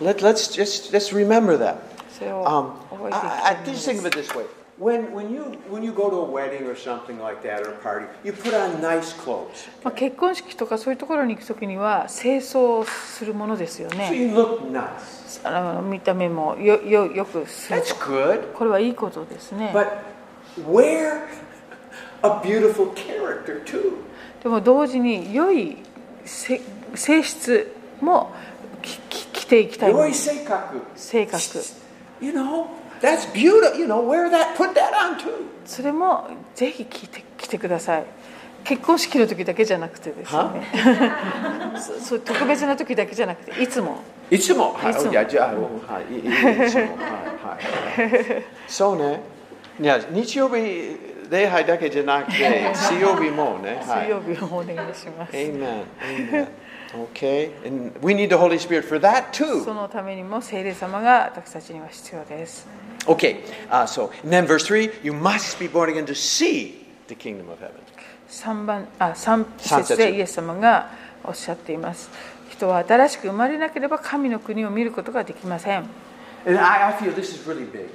[0.00, 1.76] let's just, let's remember that.
[2.10, 2.44] それを
[2.90, 4.32] 覚えていきたいです。
[4.78, 8.04] When, when, you, when you go to a wedding or something like that or a party,
[8.22, 9.66] you put on nice clothes.
[9.82, 15.40] まあ、結婚式とかそういうところに行くときには清掃するものですよ So ね you look nice.
[15.44, 18.52] あの見た目もよよよくする That's good.
[18.52, 19.88] これはいいことですね But
[20.70, 21.22] wear
[22.22, 23.92] a beautiful character too.
[24.42, 25.78] でも同時に良い
[26.26, 26.60] せ
[26.94, 28.30] 性質も
[28.82, 30.10] きき着ていきたいもの Yoi
[30.44, 30.82] seikaku.
[30.94, 31.40] 性格
[32.20, 32.66] You know,
[33.00, 33.76] that's beautiful.
[33.78, 35.46] You know, wear that, put that on too.
[35.64, 38.04] それもぜひ着て着てください
[38.64, 40.40] 結婚式の時だけじゃなくてですね
[41.76, 43.98] そそう特別な時だけじゃなくていつも
[44.30, 44.72] いつも？
[44.74, 44.92] はい。
[44.92, 46.14] いつもいやじゃあ、はい。
[46.14, 46.96] いいいつも。
[46.96, 47.56] は
[47.98, 48.02] い。
[48.02, 48.44] はい。
[48.66, 49.20] そうね。
[49.80, 50.96] いや、日曜日、
[51.30, 53.80] 礼拝だけじゃなくて、 水曜日もね。
[53.86, 54.06] はい。
[54.06, 55.84] 水曜日をお願いします、Amen.
[56.02, 56.46] Amen.
[57.14, 57.50] Okay.
[57.66, 59.72] And we need the Holy Spirit for that そ too.
[59.74, 62.66] のためにも聖霊様が私たちには必要です
[63.07, 63.43] Okay.
[63.69, 67.49] Uh, so, and then verse 3 you must be born again to see the kingdom
[67.49, 67.81] of heaven.
[68.29, 70.89] 3番あ3三節節でイエス様が
[71.23, 72.09] おっしゃっています
[72.49, 75.85] 人は新しく生まれなければ神の国を見ることができません
[76.45, 77.89] And I, I feel this is really big.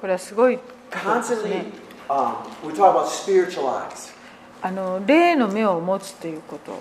[0.00, 1.64] これはすごいことです Constantly, ね
[2.08, 2.34] um,
[2.66, 4.14] we talk about spiritual eyes.
[4.62, 6.78] あの霊の目を持つということ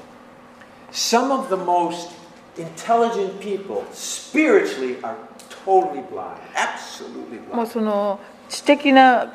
[0.92, 2.12] Some of the most
[2.58, 5.33] intelligent people spiritually are totally blind.
[5.33, 5.33] Absolutely
[7.53, 9.33] もう.その知的な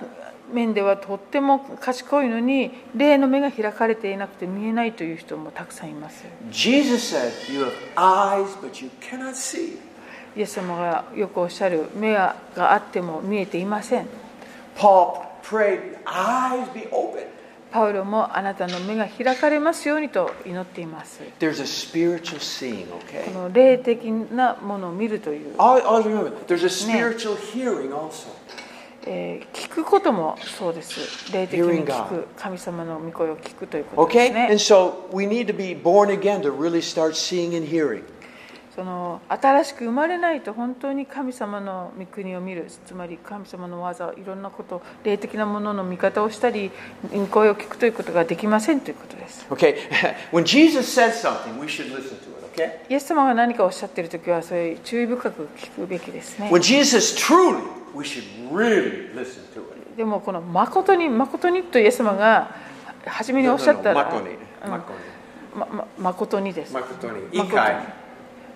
[0.52, 9.78] 面ではとっても賢いのに霊の目が開かれていなくて見えないという人もたくさんいます Jesus said, You have eyes, but you cannot see.
[10.36, 14.08] イエス様がよくおっしゃる目があっても見えていません
[14.76, 17.26] Paul prayed, Eyes be open.
[17.72, 21.22] パウロもあなたの目が開かれますようにと祈っています。
[21.22, 21.30] A
[21.66, 23.26] spiritual seeing, okay?
[23.26, 25.56] この霊的なものを見るという。
[29.54, 31.32] 聞くこともそうです。
[31.32, 32.28] 霊的に聞く。
[32.36, 34.48] 神様の御声を聞くということですね。
[34.48, 34.58] ね、okay?
[34.58, 35.46] so really、
[38.80, 46.72] その新しく生まれないと本当に神様の御国を見るつまり神様の技いろんなこと霊的なものの見方をしたり
[47.14, 49.76] 御声を聞くということができませんということです Okay?
[50.32, 52.90] when Jesus says something, we should listen to it, okay?
[52.90, 57.62] イエス様が何かおっしゃっている時はそれ注意深く聞くべきですね When Jesus truly,
[57.94, 59.98] we should really listen to it.
[59.98, 62.56] でもこの誠に誠にとイエス様が
[63.06, 64.82] 初めにおっしゃったら No, no, no, うん.
[65.60, 66.74] まま誠にです。
[66.74, 67.99] 誠に Ikai.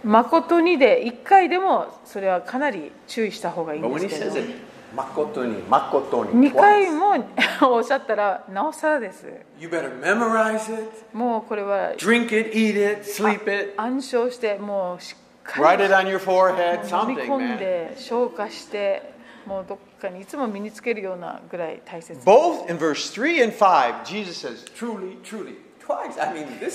[0.04, 4.54] 誠にで一回でもそれはかなり注意した方がいいんですけど it,
[4.96, 9.26] makotoni, makotoni, 二回 twice, もおっしゃったらなおさらです。
[9.60, 16.08] you better memorize it, もうこれは drink it, eat it, sleep it, 暗唱してもうしっか write り it on
[16.08, 19.14] your forehead, 飲み something, 込ん.で消化して
[19.46, 22.20] もうどっかにいつも身につけるようなぐらい大切。
[22.26, 25.56] Both in verse 3 and 5, Jesus says, truly, truly,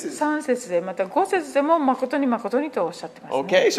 [0.08, 3.40] 3節でまた5節でも誠に誠にとおっしゃってます、ね。
[3.40, 3.70] Okay,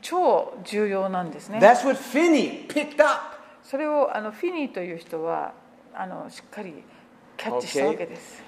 [0.00, 1.58] 超重要なんですね。
[1.58, 2.68] That's what Finney
[3.64, 5.52] それをあのフィニーという人は
[5.94, 6.74] あのしっかり
[7.36, 8.42] キャッチしたわけです。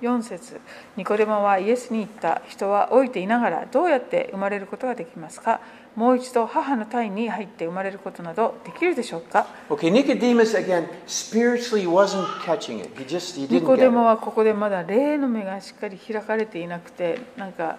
[0.00, 0.60] 4節
[0.96, 5.60] ニコデモはイエスに言った人は老いていながらどうやって生まれることができますか
[5.96, 12.90] もう一度母の体に入って生まれることなどできるでしょうか Okay, Nicodemus again spiritually wasn't catching it.
[12.96, 14.06] He just he ニ didn't コデ get モ it.
[14.06, 17.78] はここでまだ霊の目がしっかり開かれていなくてなんか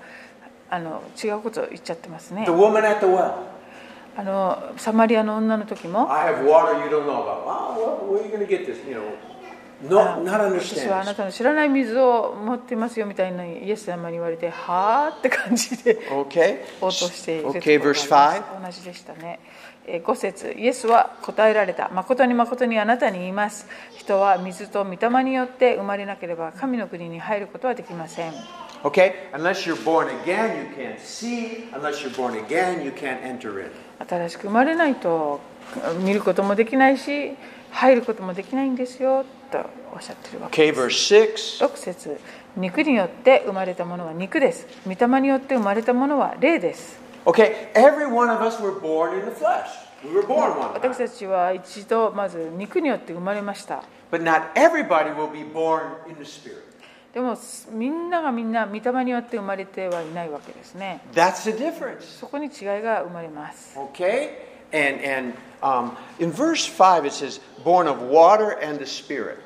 [0.70, 2.52] あの違うことを言っちゃってますね The。
[2.52, 3.34] woman at the well.
[4.18, 7.44] あのサマリアの女の時も I have water you don't know about.
[7.48, 8.86] Oh, well, where are you going to get this?
[8.86, 9.04] You know,
[9.84, 16.60] 私はあな.たの知らない水を持ってますよみたいなイエス様に言われてはあって感じで Okay.
[16.82, 18.66] 応答している Okay, があり verse ます 5.
[18.66, 19.40] 同じでしたね。
[19.88, 23.66] えー5節イエスは答えられた誠に誠にあなたに言います
[23.98, 28.34] 人は水と御霊によって生まれなければ神の国に入ることはできません
[28.84, 29.14] Okay?
[29.34, 31.68] Unless you're born again, you can't see.
[31.72, 33.72] Unless you're born again, you can't enter in.
[34.08, 35.40] 新しく生まれないと
[36.04, 37.32] 見ることもできないし
[37.72, 40.90] 入ることもできないんですよとおっしゃってるわけ Okay, verse
[41.34, 41.66] 6.
[41.66, 42.20] 6節
[42.58, 49.68] 肉によって生まれたものは肉です御霊によって生まれたものは霊です Okay, every one of us were born in the flesh.
[50.04, 56.64] We were born one 私.たちは一度まず肉によって生まれました But not everybody will be born in the spirit.
[57.14, 57.38] でも
[57.72, 62.02] みんながみんな御霊によって生まれてはいないわけですね That's the difference.
[62.20, 64.30] そこに違いが生まれます Okay?
[64.74, 69.38] And and um, in verse 5 it says, born of water and the spirit.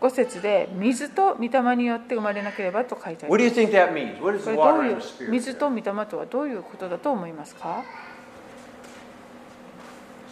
[0.00, 4.18] 5節で水と御霊によって生まれなければと書いてあり What ま do す you think that means?
[4.22, 5.30] What is これどういう?
[5.30, 7.84] 水と御霊とはどういうことだと思いますか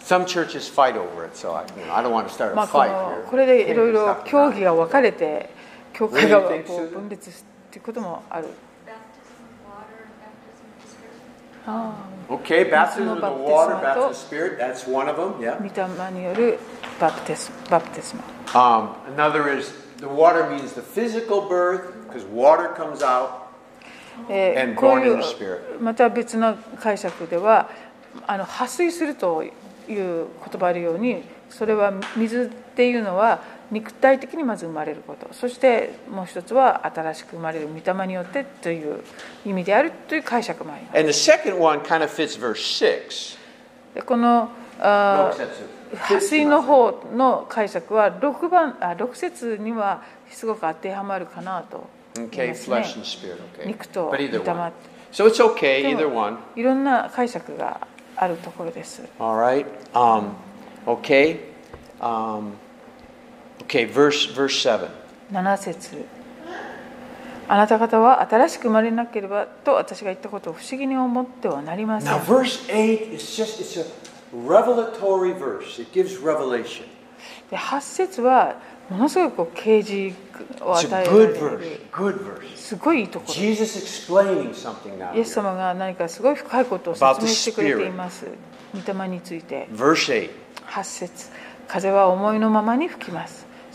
[0.02, 2.62] Some churches fight over it, so I, you know, I don't want to start ま
[2.62, 3.30] a fight の here.
[3.30, 5.50] これでいろいろ競技が分かれて
[5.92, 6.90] 教会が What do?
[6.90, 7.32] 分裂っ
[7.70, 11.12] ていうこともある Baptism of water and baptism of the Spirit.
[11.47, 11.47] あ
[12.30, 15.58] Okay, baptism of the water, Baptism of the spirit, that's one of them, あ yeah.
[15.58, 15.64] 御
[16.04, 16.58] 霊による
[17.00, 18.22] バプテスバプテスマ
[18.54, 23.30] Um, another is the water means the physical birth, because water comes out.
[24.28, 25.80] えー And こう born い in the う Spirit.
[25.82, 27.68] また別の解釈では
[28.26, 29.52] あの破水するという
[29.88, 30.26] 言
[30.60, 39.02] 葉あるようにそれは水っていうのは肉体的にまず生まれることそしてもう一つは新しく生まれる御霊によってという
[39.44, 40.98] 意味であるという解釈もあります。
[44.06, 51.88] この破水の方の解釈は6番あ6節にはすごく当てはまるかなと、
[53.66, 54.10] 肉と。
[56.54, 59.02] いろんな解釈があるところです。
[59.18, 59.38] All
[62.00, 62.42] ー、
[63.64, 64.88] Okay, verse, verse 7.
[65.30, 66.04] 7節
[67.48, 72.12] あなた方は新しく生まれなければと私が言ったことを不思議に思ってはなりません。
[72.12, 72.18] Now,
[77.50, 78.56] 8節は
[78.90, 80.14] ものすごく啓示
[80.60, 81.80] を与えている
[82.54, 83.34] すごいいいところ。
[83.34, 88.26] イエス様が何かすごい深いことを説明してくれています。
[88.74, 89.68] 御霊について。
[90.66, 91.30] 8節
[91.66, 93.47] 風は思いのままに吹きます。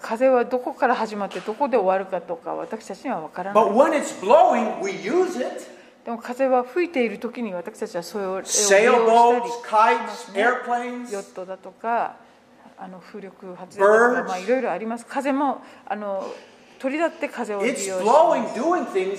[0.00, 5.66] 風はどこから始まってどこで終わるかとか私たちには分からない But when it's blowing, we use it.
[6.04, 8.78] でも風は吹いている時に私たちはそれを利用した
[9.44, 12.16] り.ヨットだとか
[12.78, 16.26] あの風力発電だとか、まあ、いろいろあります風もあの
[16.78, 18.44] 鳥だって風を利用しま blowing,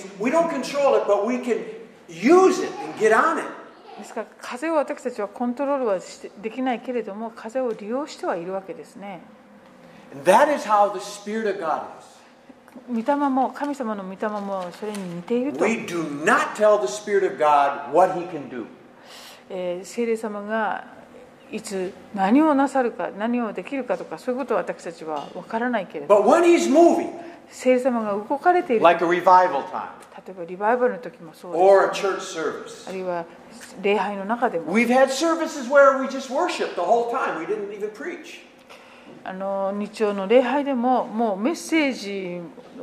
[0.00, 0.08] す.
[3.98, 9.20] ですから風を私たちはコントロールはしてできないけれども風を利用してはいるわけですね
[10.13, 12.13] And that is how the Spirit of God is.
[12.89, 18.65] 御霊も神様の御霊もそれに似ていると、 We do not tell the Spirit of God what He can do.
[19.49, 20.85] えー聖霊様が
[21.51, 27.11] いつ何をなさるか何をできるかとかそういうことは私たちは分からないけれど But when He's moving,
[27.49, 29.89] 聖霊様が動かれている like a revival time
[30.25, 33.25] 例えばリバイバルの時もそうです or a church service, あるいは
[33.83, 37.39] 礼拝の中でも we've had services where we just worship the whole time.
[37.39, 38.41] We didn't even preach.
[39.24, 42.40] あの日曜の礼拝でももうメッセージ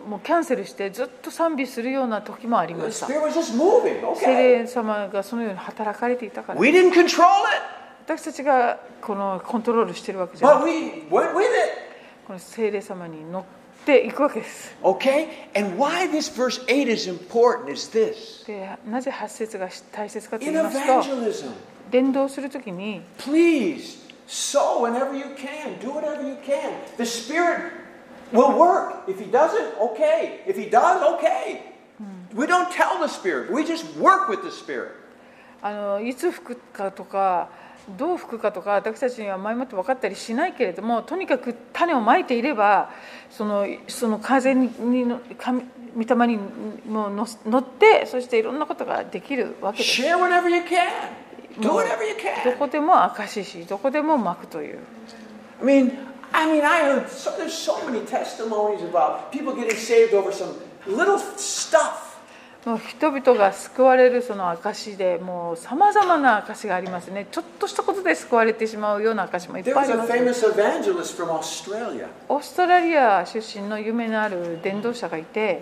[0.07, 4.15] もキャンセルしてずっと賛美するような時もありました Spirit was just moving.
[4.15, 4.59] 聖 Okay.
[4.61, 7.25] 霊様がそのように働かれていたから We didn't control it,
[8.05, 10.73] 私たちがこのコントロールしてるわけじゃな but く we
[11.09, 11.49] went with it.
[12.27, 13.43] この聖霊様に乗っ
[13.86, 15.27] ていくわけです Okay?
[15.55, 18.45] And why this verse 8 is important is this.
[18.45, 21.51] でなぜ8節が大切かと In 言いますと evangelism,
[21.89, 26.73] 伝道する時に please sow whenever you can, do whatever you can.
[26.97, 27.71] The Spirit
[28.32, 29.03] will work.
[29.07, 30.41] If He doesn't, okay.
[30.45, 31.73] If He does, okay.
[32.34, 34.91] We don't tell the Spirit, we just work with the Spirit.
[35.61, 37.49] あのいつ吹くかとか
[37.97, 42.91] どう吹くかとか私たちには前もって分かったりしないけれどもとにかく種をまいていれば
[43.32, 45.63] そのその風ににの神
[45.95, 46.38] 御霊に
[46.88, 47.23] も乗
[47.59, 51.24] ってそしていろんなことができるわけです Share whatever you can.
[51.61, 51.69] ど,
[52.53, 54.79] こでも明かしし、どこでも巻くという。
[62.79, 67.27] 人々が救われるその証でもうさまざまな証がありますね。
[67.31, 70.03] ちょっとしたことで救われてしまうような証しもいっぱいす、ね、
[72.27, 75.61] オーストラリア出身の夢のある伝道者がいて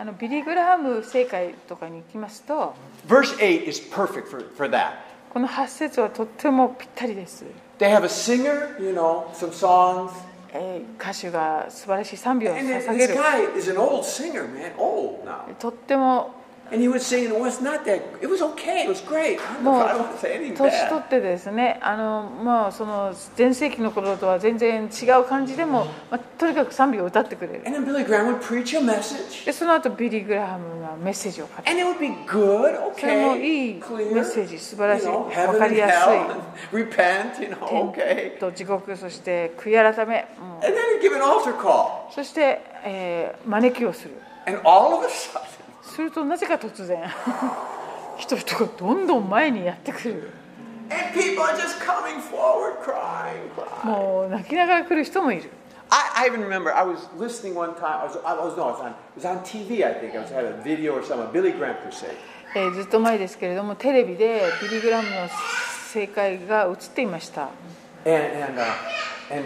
[0.00, 2.74] あのビリグラム正解とかに行きますと、
[3.06, 3.14] こ
[5.38, 7.44] の8節はとってもぴったりです。
[7.78, 10.10] They have a singer, you know, some songs.
[10.98, 13.14] 歌手が素晴らしい賛美を捧げる。
[15.58, 16.30] とっても
[20.54, 25.86] 年取ってですね、あのまあ、その前世紀の頃とは全然違う感じでも、
[26.38, 27.62] とにかく賛美歌ってくれる。
[29.52, 31.64] その後ビリー・グラハムがメッセージを書い、
[33.00, 33.80] それもいいメ
[34.20, 36.18] ッセージ、素晴らしい、分かりやすい。
[38.38, 40.26] と地獄、そして悔い改め、
[42.14, 44.14] そして、えー、招きをする。
[45.82, 47.08] するとなぜか突然
[48.18, 50.30] 人々がどんどん前にやってくる.
[53.84, 55.50] もう泣きながら来る人もいる
[55.90, 58.00] I, I even remember I was listening one time.
[58.00, 59.84] I was, I was no, it was on, it was on TV.
[59.84, 61.26] I think I was had a video or something.
[61.28, 62.14] A Billy Graham crusade.
[62.54, 65.28] えーずっと前ですけれどもテレビでビリー・グラムの
[65.92, 67.48] 正解が映っていました
[68.04, 68.64] And and uh,
[69.30, 69.44] and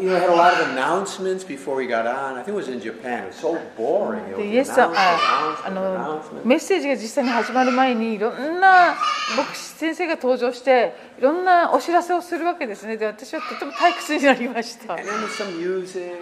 [0.00, 2.34] you know, had a lot of announcements before we got on.
[2.34, 3.24] I think it was in Japan.
[3.24, 4.24] It was so boring.
[4.32, 8.96] It で was イエスさんああのメッセージが実際に始まる前にいろんな
[9.36, 16.12] 牧師先生が登場していろんなお知らせをするわけですねで私はとても退屈になりました And then some music.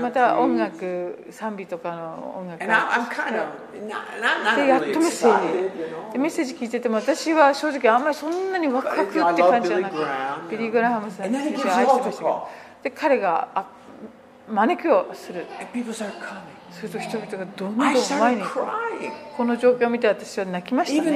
[0.00, 2.60] また音.楽賛美とかの音楽。
[2.60, 2.78] でや
[4.78, 10.02] っとメッセージ.メッセージ聞いてても私は正直あんまりそんなにワクワクって感じじゃなくて
[10.50, 12.48] ビリー・グラハムさん愛してましたけ altar ど
[12.82, 13.66] で彼があ
[14.48, 15.46] 招きをする
[16.74, 17.92] すると人々がどんどん前
[18.36, 18.42] に
[19.36, 21.10] この状況を見て私は泣きました、ね。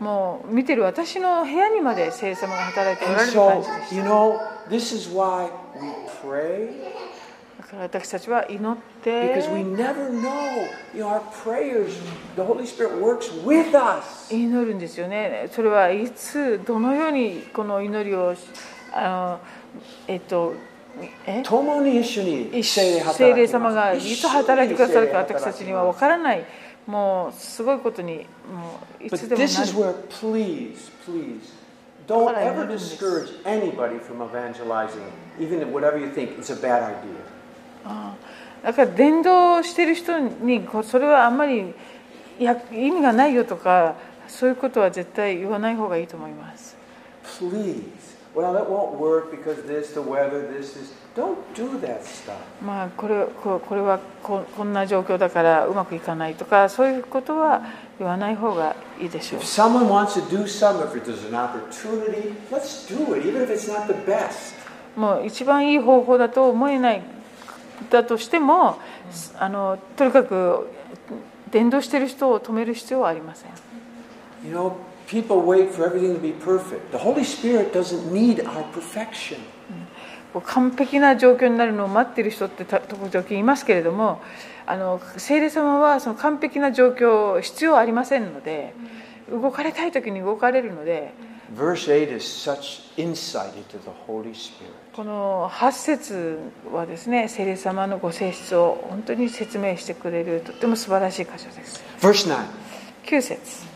[0.00, 4.02] もう見てる私の部屋にまで聖様が働いておられる感じでした。
[7.58, 9.34] だから私たちは祈って
[14.30, 15.48] 祈るんですよね。
[15.50, 18.34] それはいつ、どのようにこの祈りを
[18.92, 19.40] あの、
[20.06, 20.54] えっと
[21.44, 22.50] 共に一緒に,
[23.14, 26.44] 精霊様がいつ働いてくださるか私たちには分からない。
[26.86, 29.36] もうすごいことにもういつで
[38.64, 41.74] だから伝道してる人にそれはあんまり
[42.40, 43.94] 意味がないよとか
[44.26, 46.77] そういうことは絶対言わない方がいいと思います。
[47.38, 48.16] Please.
[48.34, 50.92] Well, that won't work because this, the weather, this, this.
[51.16, 52.36] Don't do that stuff.
[52.62, 57.62] まあこれここれはここんな状況だからうまくいかないとかそういうことは
[57.98, 63.50] 言わない方がいいでしょう If someone wants to do something, if there's an opportunity, let's do it, even if
[63.50, 64.54] it's not the best.
[64.96, 67.02] もう一番いい方法だと思えない
[67.90, 68.78] だとしても
[69.38, 70.68] あのとにかく
[71.50, 73.50] 伝道してる人を止める必要はありません
[74.44, 74.72] You know,
[75.08, 76.92] People wait for everything to be perfect.
[76.92, 79.38] The Holy Spirit doesn't need our perfection.
[80.44, 84.20] 完璧な状況になるのを待っている人って時々いますけれども
[84.66, 88.74] あの聖霊様はその完璧な状況必要ありませんので
[89.30, 91.14] 動かれたい時に動かれるので
[91.56, 91.62] こ
[95.04, 96.38] の8節
[96.70, 101.82] はですね聖霊様のご性質を本当に説明してくれるとても素晴らしい箇所です。
[103.04, 103.67] 9節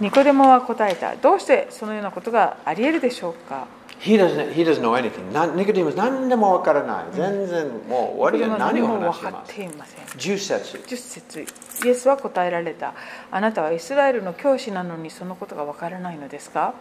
[0.00, 3.66] ニコデモは答えたどうしてそのようなことがあり得るでしょうか
[4.00, 5.32] ？He doesn't, he doesn't know anything.
[5.32, 7.04] なニコディモス何でもわからない。
[7.12, 9.62] 全然もう終わりが何をも話してます？
[9.62, 10.78] いません10節。
[10.86, 11.46] 10節
[11.86, 12.94] イエスは答えられた
[13.30, 16.74] あなたはイスラエルの教師なのにそのことがわからないのですか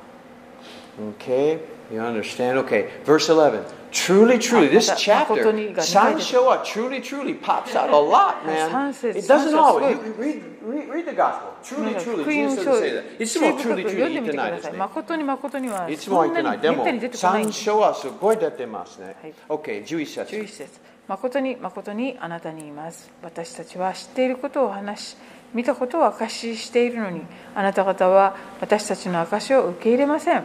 [1.19, 1.59] ？Okay,
[1.91, 2.57] you understand?
[2.65, 3.61] Okay, verse 11.
[3.95, 8.91] Truly, truly, this chapter, 誠にが二回出て Sanshoa, truly, truly pops out a lot, man.
[8.91, 9.97] It doesn't always.
[9.97, 11.53] す You read, read, read the gospel.
[11.63, 13.23] Truly, か truly, Jesus 書 doesn't say that.
[13.23, 14.77] いつも truly, く truly 言ってないですね。
[14.77, 16.59] 誠に誠にはいつもは言ってない。
[16.59, 19.15] でもそんなにめったに出てこないんです参照はすごい出てますね。
[19.21, 20.35] はい OK、11節。
[20.35, 25.17] 11節誠に誠にあなたに言います私たちは知っていることを話し
[25.53, 27.21] 見たことを証ししているのに
[27.53, 30.43] あなた方は私たちの証しを受け入れません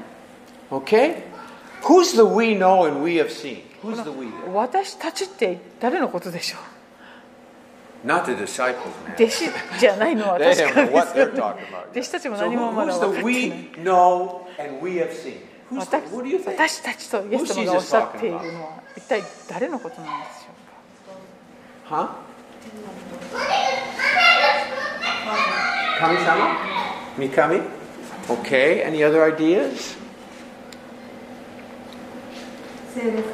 [0.70, 1.30] Okay?
[1.84, 3.62] Who's the we know and we have seen?
[3.84, 4.51] Who's the we there?
[4.51, 6.58] 私たちって誰のことでしょ
[8.06, 9.16] Not the disciples, う man.
[9.16, 11.89] 弟子じゃないのは They 確か don't know で what す they're よね talking about.
[11.91, 15.12] 弟 子たちも So 何 who- もまだ who's 分か the ってない we know and we have
[15.12, 15.38] seen?
[15.72, 16.51] Who's the, 私 who do you think?
[16.56, 18.43] 私たちとイエス様がおっしゃっているのは
[18.95, 20.51] 一体誰のことなんでしょ
[21.88, 22.08] うか Huh?
[25.99, 26.58] Kami-sama?
[27.18, 27.62] Mikami?
[28.28, 29.95] Okay, any other ideas?
[33.01, 33.24] 聖霊様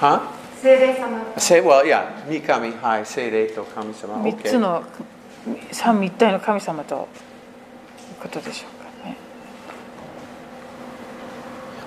[0.00, 0.20] Huh?
[0.62, 4.14] 聖霊様 Say, well, yeah, Mikami, hi, Seirei to Kami-sama.
[4.22, 4.58] 3つ Okay.
[4.58, 4.82] の
[5.70, 7.06] 三位一体の神様という
[8.20, 9.16] ことでしょうかね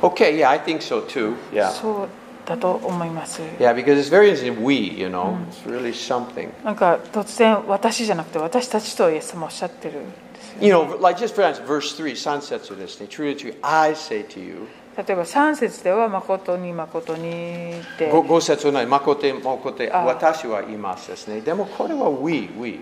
[0.02, 1.36] Okay, yeah, I think so too.
[1.52, 1.70] Yeah.
[1.72, 2.08] そう
[2.46, 6.50] だと思います Yeah, because it's very interesting, we, you know, it's really something.
[6.64, 13.94] なんか突然私じゃなくて私たちとイエス様おっしゃってるんですよ You know, like just for instance, verse 3, Sansetsu desu ne, truly, truly, I
[13.94, 14.68] say to you,
[15.00, 21.40] 例えば3節では誠に誠にってごご節のマコテモコテあ私はいますですね。
[21.40, 22.82] でもこれは we, we.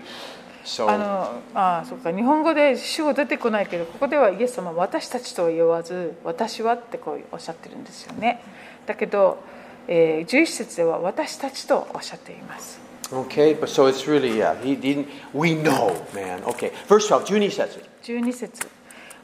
[0.64, 8.42] So, あのあそうか日本語で主語出てこないけどここではイエス様は私たちとは言わず私はってこうおっしゃってるんですよね
[8.84, 9.38] だけど、
[9.86, 12.80] えー、11節では私たちとおっしゃっています
[13.12, 16.42] okay, but so it's really, yeah, he didn't, we know, man.
[16.44, 17.82] Okay, verse 12, 12節。
[18.02, 18.77] 12節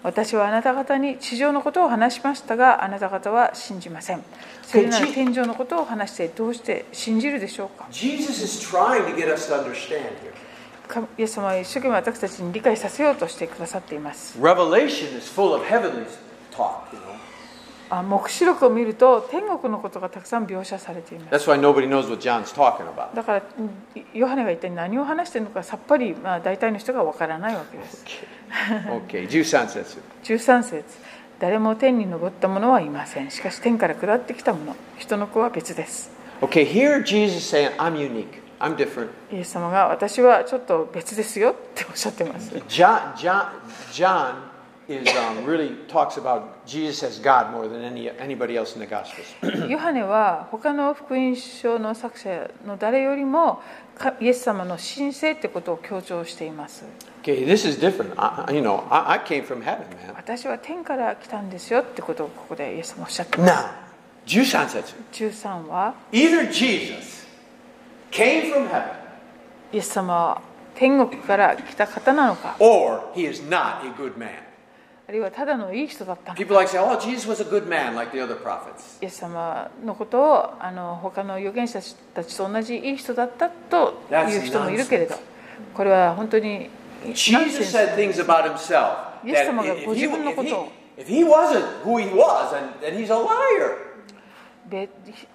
[0.05, 4.23] 私はあなた方に地上のことを話しましたがあなた方は信じません
[4.63, 7.87] それなら天上のことを話してどうして信じるでしょう.か？
[11.17, 16.05] イエス様は一生懸命私たちに理解させようとしてくださっています Revelation is full of heavenly
[16.53, 17.15] talk, you know.
[17.91, 21.49] あ黙示録を見ると天国のことがたくさん描写されています。
[21.49, 23.15] That's why nobody knows what John's talking about.
[23.15, 23.71] だからうん
[24.13, 28.05] ヨハネが一体何を話しているのかさっぱり、まあ、大体の人がわからないわけです。
[29.09, 29.99] Okay, 13節。
[30.23, 30.85] 13節。
[31.41, 33.31] 誰も天に昇った者はいません。
[33.31, 34.75] しかし天から下ってきた者。
[34.97, 36.11] 人の子は別です。
[36.41, 39.09] Okay, here Jesus saying, I'm unique, I'm different.
[39.33, 42.55] イエス様が私はちょっと別ですよっておっしゃってます。
[42.69, 43.49] John, John,
[43.93, 44.54] John
[44.89, 48.87] is um, really talks about Jesus as God more than any, anybody else in the
[48.87, 49.69] Gospels.
[49.69, 53.63] ヨハネは他の福音書の作者の誰よりも
[53.97, 56.85] かイエス様の神聖ってことを強調しています
[57.23, 58.13] Okay, this is different.
[58.19, 60.15] I- you know, I, I came from heaven, man.
[60.17, 63.69] 私は天から来たんですよってことをここでイエス様おっしゃってます Now,
[64.27, 64.95] 13節。
[65.13, 67.27] 13は Either Jesus
[68.11, 68.83] came from heaven
[69.73, 70.43] イエス様は
[70.75, 74.31] 天国から来た方なのか or he is not a good man.
[75.07, 76.33] あるいはただのいい人だった。
[76.33, 76.37] イ
[79.05, 81.79] エス様のことをあの他の預言者
[82.15, 85.17] たちと同じいい人だったという人もいるけれど、
[85.75, 86.71] これは本当に。
[89.27, 90.73] イエス様がご自分のことを。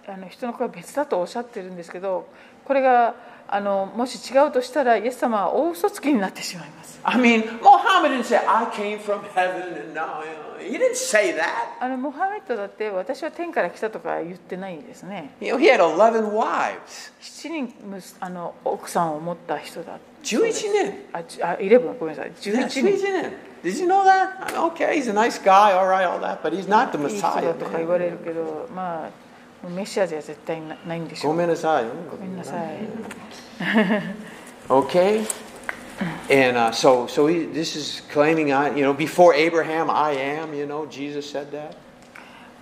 [0.08, 2.28] あの人の子は別だとおっしゃってるんですけど、
[2.66, 3.14] これが。
[3.52, 10.22] あのもし違うとしたらイエス様は大嘘つきになってしまいます I mean, Muhammad didn't say, I came from heaven and now,
[10.60, 11.48] he didn't say that.
[11.80, 17.12] あのモハメッドだって私は天から来たとか言ってないですね You know, he had 11 wives.
[17.22, 17.74] 7人
[18.20, 23.34] あの奥さんを持った人だ11人.あじあ11ごめんなさい Yeah, 11人11
[23.64, 24.54] Did you know that?
[24.74, 27.54] Okay, he's a nice guy, all right, all that, but he's not the Messiah.
[27.54, 27.66] と
[29.68, 31.86] メシアじゃ絶対なないんでしょうごめんなさい。
[32.10, 32.78] ごめんなさい
[34.70, 35.26] Okay?
[36.30, 40.54] And uh, so, so he, this is claiming, I, you know, before Abraham, I am,
[40.54, 41.76] you know, Jesus said that.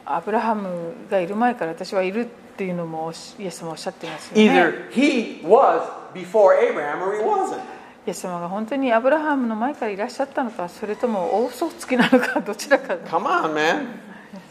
[0.05, 2.25] アブラハムがいる前から私はいるっ
[2.55, 5.81] ていうのもイエス様おっしゃってますよね Either he was
[6.13, 7.59] before Abraham or he wasn't.
[8.07, 13.87] イエス様が本当にアブラハムの前からいらっしゃったのかそれとも大嘘つきなのかどちらか Come on, man.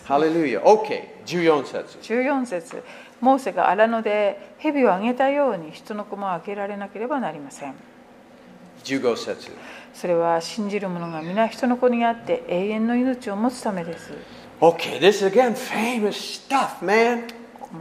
[0.06, 0.60] Hallelujah.
[0.60, 1.98] Okay, 14節。
[1.98, 2.82] 14節
[3.20, 7.74] モーセが荒野で蛇をあげたように人の子もあげられなければなりません
[8.84, 9.50] 15節。
[9.94, 14.12] それは信じる者が皆人の子にあって永遠の命を持つためです
[14.60, 17.24] Okay, this is again famous stuff, man.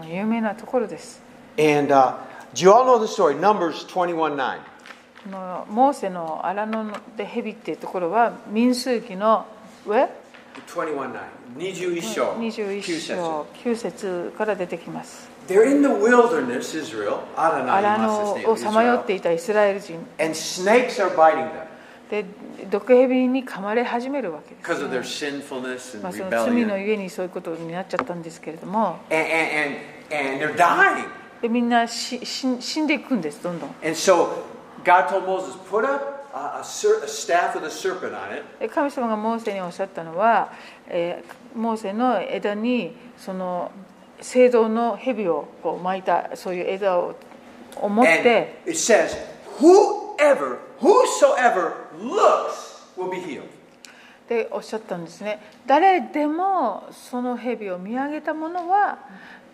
[0.09, 1.21] 有名なところです。
[1.57, 2.15] And uh,
[2.53, 3.39] do you all know the story?
[3.39, 4.59] Numbers 21 9.
[5.23, 9.45] このモーセの荒野で蛇っていうところは民数記の
[9.85, 10.09] 上
[10.67, 11.44] 21 9.
[11.57, 12.33] 21章。
[12.33, 15.29] 21章9節から出てきます。
[15.47, 17.19] They're in the wilderness, Israel.
[17.35, 21.65] 荒野をさまよっていたイスラエル人 And snakes are biting them
[22.09, 22.25] で
[22.69, 24.89] 毒蛇に噛まれ始めるわけです、ね。
[26.01, 29.77] まあ、その罪の.ゆえにそういうことになっちゃったんですけれども And, and,
[30.11, 31.07] and, and they're dying.
[31.41, 34.43] でみんなしし死んでいくんですどんどん And so
[34.83, 36.14] God told Moses, put up
[38.69, 40.51] 神様がモーセにおっしゃったのは、
[40.89, 43.71] えー、モーセの枝にその
[44.19, 47.15] 聖堂の蛇をこう巻いたそういう枝を
[47.81, 48.61] 持って
[54.27, 55.39] でおっしゃったんですね。
[55.65, 58.97] 誰でもその蛇を見上げた者は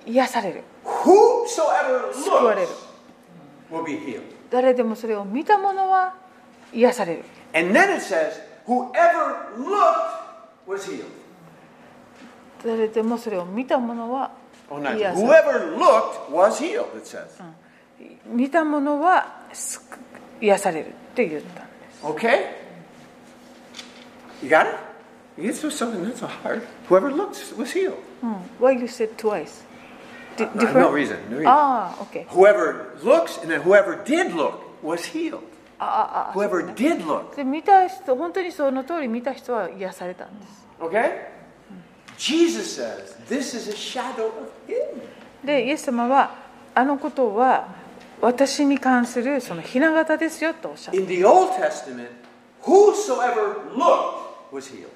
[0.05, 0.63] 癒される。
[2.13, 2.67] 救われる。
[4.49, 6.20] 誰でもそれを見た者は癒される
[6.72, 7.24] 癒される
[7.54, 11.04] And then it says, whoever looked was healed.
[12.64, 14.30] 誰でもそれを見た者は
[14.68, 17.26] Oh, not 癒される whoever looked was healed, it says.
[18.26, 19.80] 見た者は救
[20.40, 22.50] 癒されるって言ったんです Okay?
[24.42, 24.76] You got it?
[25.38, 26.62] It's just something that's so hard.
[26.88, 27.94] Whoever looks was healed.
[28.22, 29.62] うん Why you said twice?
[30.36, 30.80] Di- Uh, different?
[30.80, 31.48] no reason, no reason.
[31.48, 35.40] ああ OK Whoever looks, and then whoever did look was healed.
[35.83, 37.35] あああ Whoever did look.
[37.35, 41.27] で見た人本当にその通り見た人は癒されたんです Okay?
[42.17, 45.01] Jesus says this is a shadow of him.
[45.43, 46.35] でイエス様は
[46.75, 47.67] あのことは
[48.21, 52.09] 私に関するその雛形ですよとおっしゃった In the Old Testament,
[52.61, 54.89] whosoever looked was healed.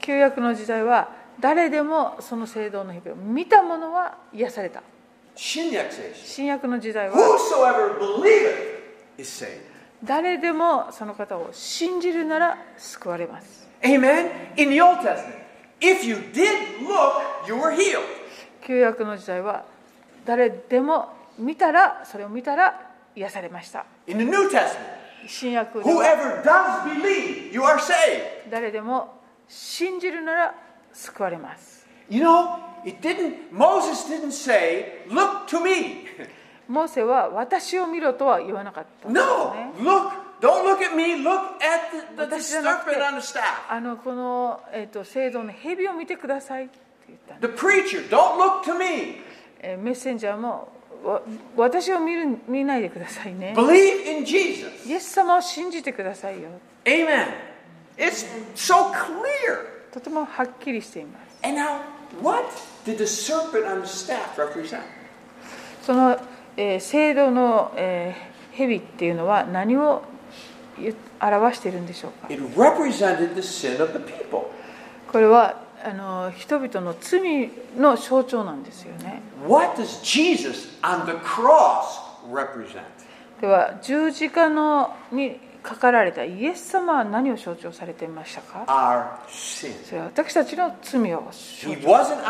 [0.00, 4.82] 旧約の時代は誰でもその聖堂の日々を見た者は癒された
[5.36, 8.80] Shinyak says, 新約の時代は whosoever believeth
[9.18, 9.69] is saved.
[10.04, 14.30] 誰でもその方を信じるなら救われます Amen?
[14.56, 15.36] In the Old Testament,
[15.80, 16.46] if you did
[16.82, 18.02] look, you were healed.
[18.66, 19.64] 旧約の時代は
[20.26, 24.76] 誰でも見たらそれを見たら癒されました In the New Testament,
[25.26, 28.50] 新約 whoever does believe, you are saved.
[28.50, 30.54] 誰でも信じるなら
[30.92, 36.09] 救われます You know, it didn't, Moses didn't say, look to me.
[36.70, 40.10] モーセは私を見ろとは言わなかったんです No, ね look,
[40.40, 43.42] don't look at me, look at the, the, the serpent on the staff.
[43.68, 49.16] あのこの、えー、と聖堂の蛇を見てくださいって言った The preacher, don't look to me.
[49.60, 50.68] えーメッセンジャーも
[51.04, 51.22] わ
[51.56, 54.88] 私を見る見ないでくださいね Believe in Jesus.
[54.88, 56.50] イエス様を信じてくださいよ
[56.84, 57.26] Amen.
[57.98, 59.66] It's so clear.
[59.92, 61.80] とてもはっきりしています And now,
[62.22, 62.44] what
[62.84, 64.82] did the serpent on the staff represent?
[65.82, 66.16] その、
[66.56, 67.72] 聖堂の
[68.52, 70.02] 蛇っていうのは何を
[71.20, 72.28] 表しているんでしょうか？
[75.10, 79.22] これはあの人々の罪の象徴なんですよね。
[83.40, 88.64] では十字架のにかかられたイエス様は何を象徴されていましたか？
[89.28, 91.72] それは私たちの罪を象徴。
[91.74, 92.22] He wasn't.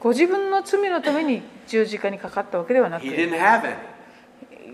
[0.00, 3.76] ご自分の罪のために十字架にかかったわけではなく He didn't have any.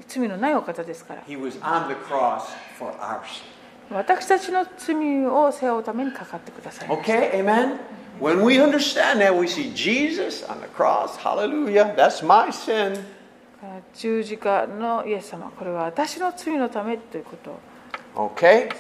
[0.06, 2.42] 罪のないお方ですから He was on the cross
[2.78, 3.56] for our sin.
[3.90, 7.78] 私たちの罪を背負うためにかかってください Okay, amen?
[8.20, 11.16] When we understand that, we see Jesus on the cross.
[11.18, 11.94] Hallelujah.
[11.96, 13.04] That's my sin.
[13.94, 17.60] 十字架のイエス様これは私の罪のためということを
[18.16, 18.70] Okay?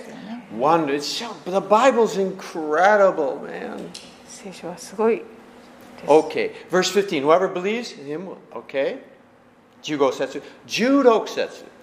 [0.58, 3.90] So, the Bible's incredible, man.
[4.26, 5.22] 聖書はすごい
[6.06, 7.22] Okay, verse 15.
[7.22, 8.98] Whoever believes in him, okay?
[9.82, 10.42] 15節。
[10.66, 11.76] 16節。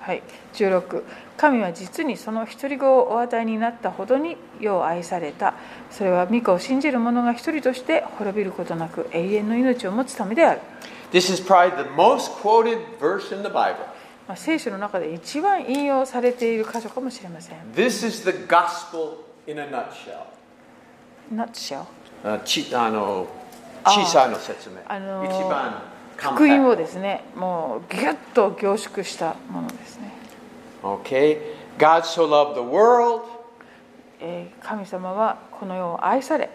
[0.00, 0.22] はい、
[0.54, 1.02] 16
[1.36, 5.54] 神は実にその一人子をお与えになったほどに世を愛された
[5.90, 10.60] それは御子を信じる者が一人として滅びることなく永遠の命を持つためである、
[11.12, 13.76] This is probably the most quoted verse in the Bible.
[14.26, 20.24] まあ、聖書の中で一番引用されている箇所かもしれません This is the gospel in a nutshell.
[21.32, 21.84] Not shell
[22.24, 23.26] あちあの
[23.88, 24.76] 小さいの説明。
[24.86, 25.82] あの一番
[26.16, 30.12] 簡福音単をですねもうギュッと凝縮したものですね、
[30.82, 31.38] Okay?
[31.78, 33.22] God so loved the world.
[34.20, 36.50] えー神様はこの世を愛され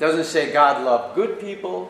[0.00, 1.88] Doesn't say God loved good people.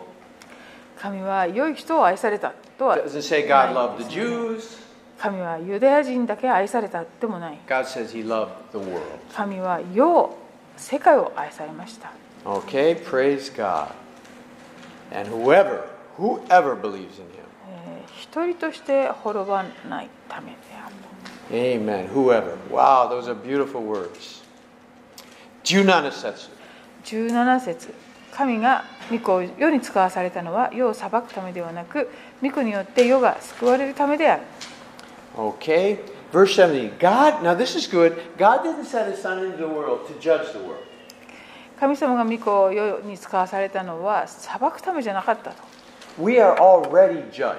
[0.99, 4.83] 神は良い人を愛されたとは Doesn't say な God い loved the ね Jews.
[5.19, 9.01] 神はユダヤ人だけ愛されたでもない God says he loved the world.
[9.33, 10.37] 神は世を
[10.77, 12.11] 世界を愛されました
[12.45, 13.87] Okay, praise God.
[15.12, 15.84] And whoever,
[16.18, 17.46] whoever believes in him.
[17.70, 20.96] えー一人として滅ばないためである
[21.50, 22.10] Amen.
[22.10, 22.58] Whoever.
[22.70, 24.44] Wow, those are beautiful words.
[25.64, 26.50] 17節。
[27.06, 27.94] 17節
[28.32, 32.10] 神が御子を世に使わされたのは世を裁くためではなく
[32.42, 34.44] 御子によって世が救われるためである
[35.36, 36.00] Okay,
[36.32, 36.98] verse 17.
[36.98, 38.18] God, now this is good.
[38.38, 40.84] God didn't send his son into the world to judge the world.
[41.83, 45.57] 神様が御子を世に使わされたのは裁くためじゃなかったと
[46.17, 47.57] We are already judged.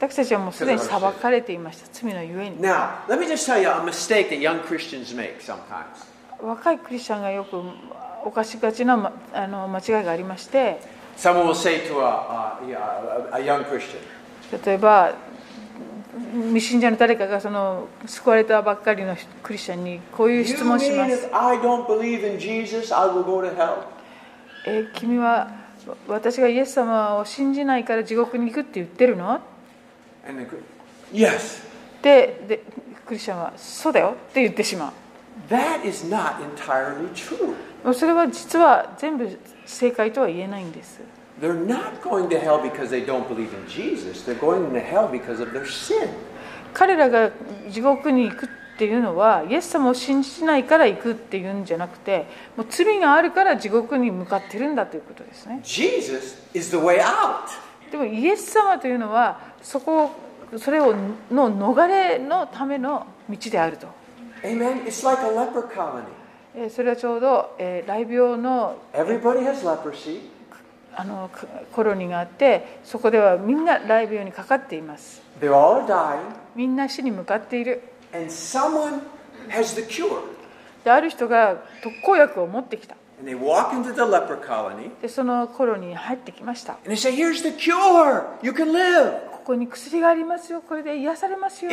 [0.00, 5.60] 私たちはもうすでに裁かれていました罪のゆえに Now, let me just tell you a mistake that young Christians make sometimes.
[6.42, 7.60] 若いクリスチャンがよく
[8.24, 10.80] 犯しがちなまあの間違いがありまして
[11.18, 12.56] Someone will say to a,
[13.30, 13.98] a, a young Christian,
[14.64, 15.12] 例えば
[16.52, 21.28] 未信者の誰かがその救われたばっかりのクリスチャンにこういう質問をします?
[24.66, 25.50] えー君は
[26.08, 29.40] 私がイエス様を信じないから地獄に行くって言ってるの
[31.12, 31.62] ？Yes.
[32.02, 32.62] でで
[33.06, 34.92] クリスチャンはそうだよって言ってしま
[35.50, 37.54] That is not entirely true.
[37.84, 39.28] うそれは実は全部
[39.66, 41.00] 正解とは言えないんです
[41.44, 44.22] They're not going to hell because they don't believe in Jesus.
[44.24, 46.08] They're going to hell because of their sin.
[46.72, 47.30] 彼らが
[47.68, 52.26] 地獄に行くっていうのはイエス様を信じないから行くっていうんじゃなくて
[52.56, 57.42] もう罪があるから地獄に向かってるんだということですね Jesus is the way out.
[57.92, 60.06] でもイエス様というのはそこ
[60.52, 60.94] をそれを
[61.30, 63.86] の逃れのための道であると
[64.42, 64.84] Amen.
[64.86, 66.04] It's like a leper colony.
[66.56, 70.33] えーそれはちょうど、えー雷病の Everybody has leprosy.
[70.96, 71.30] あの
[71.72, 75.22] コロニーがあってそこではみんなライブ用にかかっています。
[76.54, 77.82] みんな死に向かっている。
[80.84, 82.96] である人が特効薬を持ってきた。
[85.00, 86.76] でそのコロニーに入ってきました。
[89.30, 90.62] ここに薬がありますよ。
[90.66, 91.70] これで癒されますよ。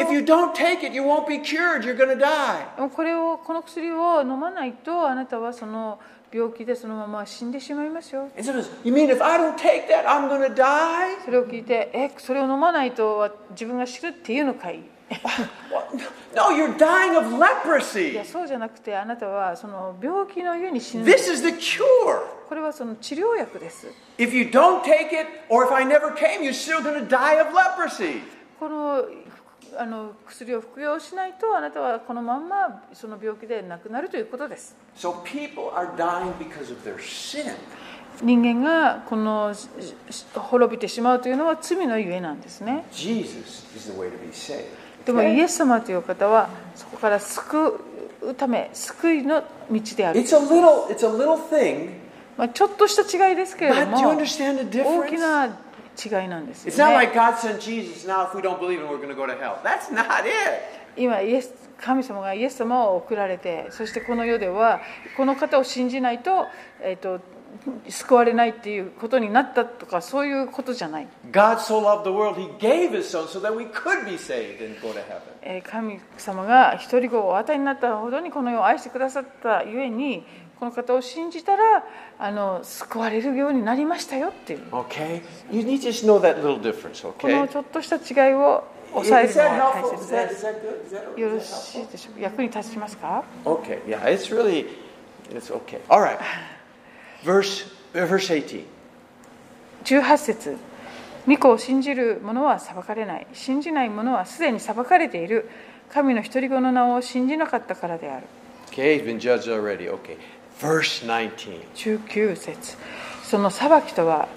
[2.94, 6.00] これをこの薬を飲まないとあなたはその
[6.34, 14.82] 病気でそのまま死んでしまいますよ And says, "You mean if I don't take that, I'm going to die?" それを聞いてえそれを飲まないと自分が死ぬっていうのかい?
[16.34, 18.14] No, you're dying of い leprosy.
[18.16, 21.84] やそうじゃなくてあなたはその病気のゆえに死ぬ This is the cure.
[22.48, 27.08] これはその治療薬です If you don't take it, or if I never came, you're still going to
[27.08, 28.22] die of leprosy.
[28.60, 29.04] この
[29.82, 34.76] あの薬を服用しないとあなたはこのまんまその病気で亡くなるということです。
[38.22, 39.56] 人間がこの
[40.36, 42.86] 滅びてしまうというのは罪のゆえなんですね。
[45.04, 47.80] でもイエス様という方はそこから救
[48.22, 50.20] うため救いの道である。
[52.38, 55.50] まちょっとした違いですけれども大きな。
[55.98, 56.68] 違いなんです、
[60.98, 64.82] 今イエス、神様がイエス様を送られて、そしてこの世では、
[65.18, 66.46] この方を信じないと,、
[66.82, 67.20] えー、と
[67.90, 71.08] 救われないっていうことになったとか、そういうことじゃない。
[75.64, 80.26] 神様が一人子をおたえになったほどにこの世を愛してくださったゆえに、
[80.62, 81.84] この方を信じたら
[82.20, 84.60] あの救われるようになりましたよっていう。
[87.14, 89.74] このちょっとした違いを抑えるのは
[91.16, 91.20] で。
[91.20, 92.22] よろしいでしょう？
[92.22, 93.90] 役に立ちますか ?OK。
[97.24, 100.58] ?Verse18:18 節。
[101.26, 103.26] 巫個を信じる者は裁かれない。
[103.34, 105.50] 信じない者はすでに裁かれている。
[105.90, 108.28] 神の一人子の名を信じなかったからである。
[110.62, 111.60] Verse 19.
[111.74, 112.78] 19節
[113.24, 114.28] その裁きとは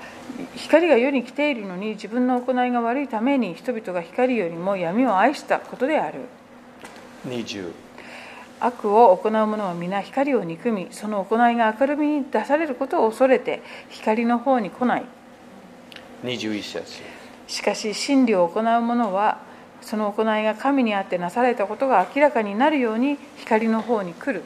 [0.56, 6.20] 光が世に来ているのに自分の行いが悪いために人々が光よりも闇を愛したことである
[7.28, 7.72] 20.
[8.60, 15.04] 悪を行う者は皆光を憎みその行いが明るみに出されることを恐れて光の方に来ない
[16.24, 17.02] 21節。
[17.46, 19.42] しかし真理を行う者は
[19.82, 24.42] その行いが神にあってなされたことが明らかになるように光の方に来る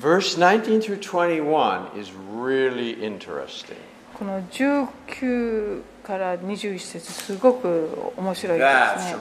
[0.00, 3.76] Verse 19 through 21 is really interesting.
[4.18, 8.64] この19から21節すごく面白いで
[8.98, 9.14] す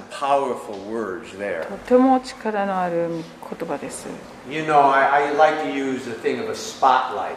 [1.38, 4.08] ね.とても力のある言葉です
[4.50, 7.36] You know, I, I like to use the thing of a spotlight.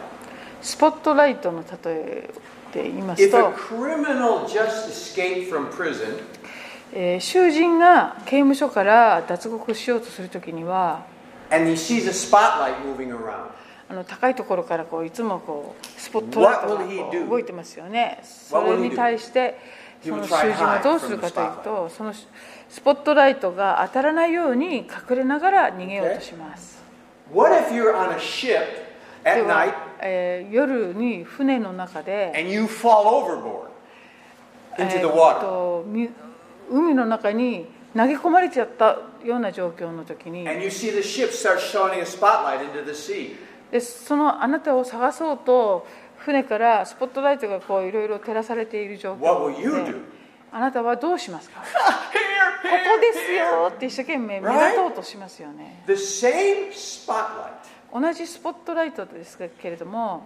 [0.61, 2.29] スポットライトの例え
[2.73, 6.19] で言います If と a、criminal just escaped from prison
[6.93, 11.05] えー囚人が刑務所から脱獄しようとするときには
[13.87, 18.19] あの高いところからこういつもこうスポットライトが動いてますよね。
[18.23, 19.59] それに対して
[20.03, 22.27] その囚人はどうするかというと、そのス
[22.81, 26.83] ポットライトが当たらないように隠れながら逃げようとします。
[29.23, 29.65] では、
[30.01, 32.43] えー、夜に船の中で、えー、
[35.41, 35.85] と
[36.71, 37.74] 海の中に。
[37.95, 40.43] 投げ込まれちゃったような状況の時に.
[43.71, 45.87] でそのあなたを探そうと
[46.17, 49.19] 船からスポットライトがこういろいろ照らされている状況。
[49.85, 49.91] で?
[50.51, 51.61] あなたはどうしますか？
[52.65, 53.67] ここですよ。
[53.69, 55.83] って一生懸命目立とうとしますよね。
[57.93, 60.23] 同じスポットライトですけれども.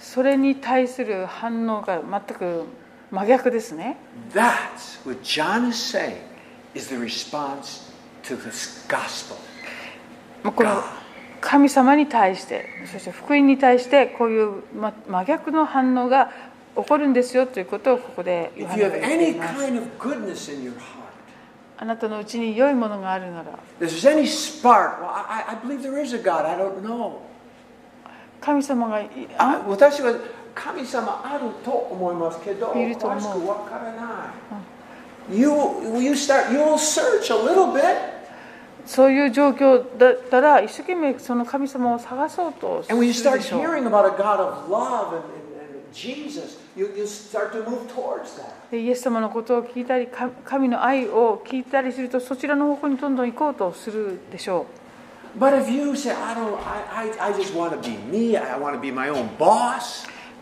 [0.00, 2.64] それに対する反応が全く
[3.12, 3.98] 真逆ですね。
[4.32, 4.98] That's
[11.42, 14.62] 神様に対して、そして福音に対して、こういう
[15.08, 16.30] 真逆の反応が
[16.74, 19.64] 起こるんですよということをここで言われています。
[21.76, 23.58] あなたのうちに良いものがあるなら。
[28.40, 29.02] 神様が。
[29.66, 30.14] 私は
[30.54, 33.16] 神様あると思いますけど、ると思。
[38.84, 42.96] う、そういう状況だったら、一生懸命その神様を探そうとする。
[48.72, 50.08] イエス様のことを聞いたり、
[50.44, 54.66] 神の愛を聞いたりすると、そちらの方向にどんどん行こうとするでしょ
[55.36, 55.38] う。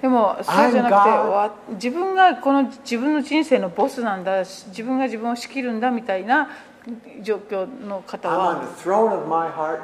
[0.00, 6.48] でもそうじゃなくて自分がこの自分の人生のボスなんだ自分が自分を仕切るんだみたいな
[7.22, 8.62] 状況の方は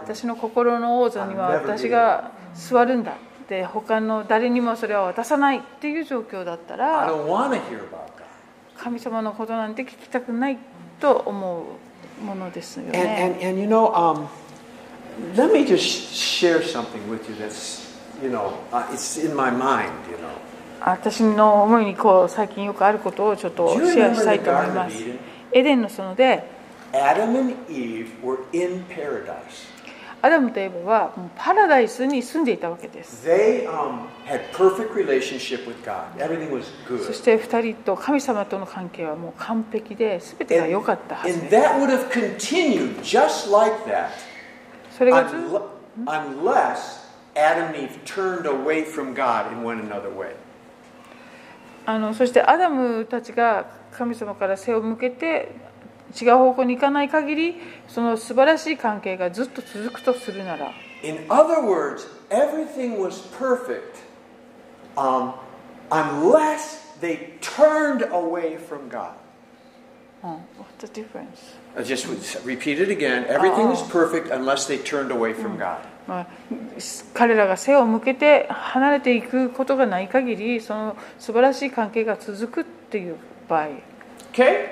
[0.03, 3.17] 私の心の王座には私が座るんだ
[3.49, 7.13] で他の誰にもそれは渡さないっていう状況だったら
[8.77, 10.59] 神様のことなんて聞きたくない
[11.01, 11.65] と思
[12.21, 13.37] うものですよね。
[13.43, 14.27] And, you know, um,
[15.35, 17.86] let me just share something with you that's
[20.81, 24.97] 私の思いにこう最近よくあることをちょっとシェアしたいと思います。
[25.53, 26.45] エデンの園で、
[30.23, 33.27] アダムとエヴァはパラダイスに住んでいたわけです。
[37.07, 41.51] そして二人と神様との関係はもう完璧で、すべてが良かったはずです。
[44.97, 45.77] それがずっと。
[47.36, 50.36] Adam and Eve turned away from God and went another way.
[51.86, 55.52] あのそしてアダムたちが神様から背を向けて
[56.20, 57.56] 違う方向に行かない限り
[57.88, 60.72] その素晴らしい関係がずっと続くとするなら
[61.04, 63.98] In other words, everything was perfect
[64.96, 65.34] um,
[65.90, 69.14] unless they turned away from God.
[70.24, 71.58] うん What's the difference?
[71.76, 73.26] I just would repeat it again.
[73.28, 75.80] Everything is perfect unless they turned away from God.
[76.07, 76.27] まあ、
[77.15, 83.17] 彼らが背を向けて離れていくことがない限りその素晴らしい関係が続くっていう
[83.49, 83.69] 場合
[84.33, 84.69] Okay?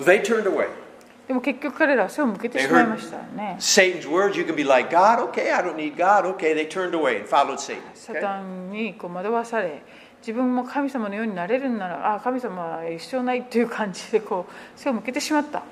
[0.00, 0.68] They turned away.
[1.26, 5.18] でも結局彼らは背を向けてしまいましたよね Satan's words, you can be like God.
[5.30, 6.26] Okay, I don't need God.
[6.36, 7.80] Okay, they turned away and followed Satan.
[7.94, 8.12] サ?
[8.14, 9.82] タンにこう惑わされ
[10.20, 15.62] 自分も神様のようになれるんならあ神様は一生ないっていう感じでこう背を向けてしまった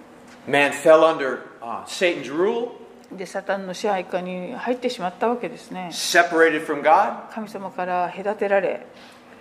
[0.49, 2.73] Man fell under uh, Satan's rule,
[3.17, 8.87] でサタンの支配下に入ってしまったわけですね separated from God 神様から隔てられ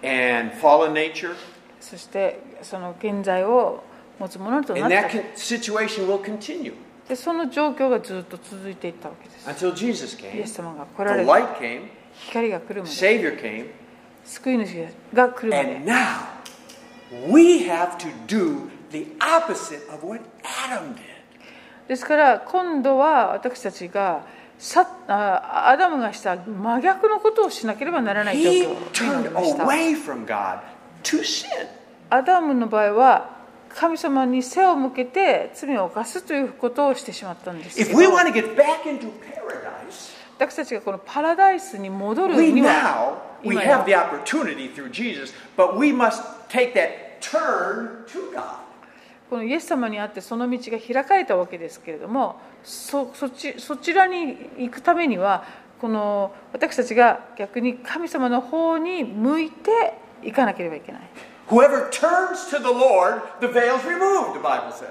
[0.04, 1.36] and fallen nature.
[1.80, 3.84] そしてその現在を
[4.20, 6.74] 持つものとな And っ that situation will continue
[7.08, 10.42] でその状況がずっと続いていったわけです until Jesus イ came.
[10.44, 11.82] エス様が来られ The て light came,
[12.14, 13.68] 光が来るまで Savior came,
[14.26, 20.22] 救い主が来るまで and now we have to do the opposite of what
[20.70, 21.11] Adam did.
[21.92, 24.26] ですから今度は私たちが
[24.58, 28.42] さあアダムがした真逆のことをしなければならない
[32.10, 37.92] アダムの場合は神様に背を向けて罪を犯すということをしてしまったんですけど。
[37.92, 38.08] If we
[40.40, 43.86] 私たちがこのパラダイスに戻るには今や。
[49.32, 55.46] このイエス様に会ってその道が開かれたわけですけれどもそ,ちらに行くためには
[55.80, 61.02] この私たちが逆に神様の方に向いて行かなければいけない。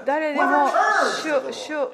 [0.06, 0.68] 誰でも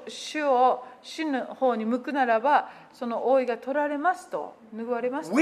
[0.08, 5.32] 主,を主の方に向くならばその覆いが取られますと拭われます。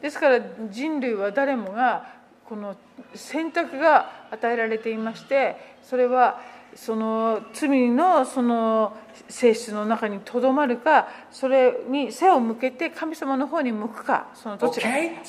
[0.00, 2.06] ですから人類は誰もが
[2.44, 2.76] この
[3.14, 6.40] 選択が与えられていましてそれは
[6.74, 8.96] その罪の,その
[9.28, 14.96] 性質の中にとどまるかそれに背を向けて神様の方に向くかそのどちらか。
[14.96, 15.22] Okay?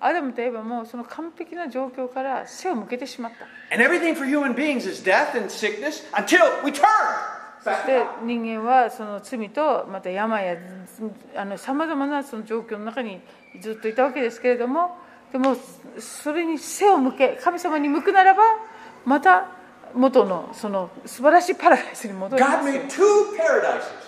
[0.00, 6.84] アダムといえばもうその完璧な状況から背を向けてしまった And everything for human beings is death and sickness until we turn.
[7.62, 10.56] そして人間はその罪とまた病や
[11.58, 13.20] さまざまなその状況の中に
[13.60, 14.96] ずっといたわけですけれども
[15.32, 15.56] でも
[15.98, 18.42] それに背を向け神様に向くならば
[19.04, 19.48] また
[19.94, 24.07] 元のその素晴らしいパラダイスに戻りま God す made two paradises.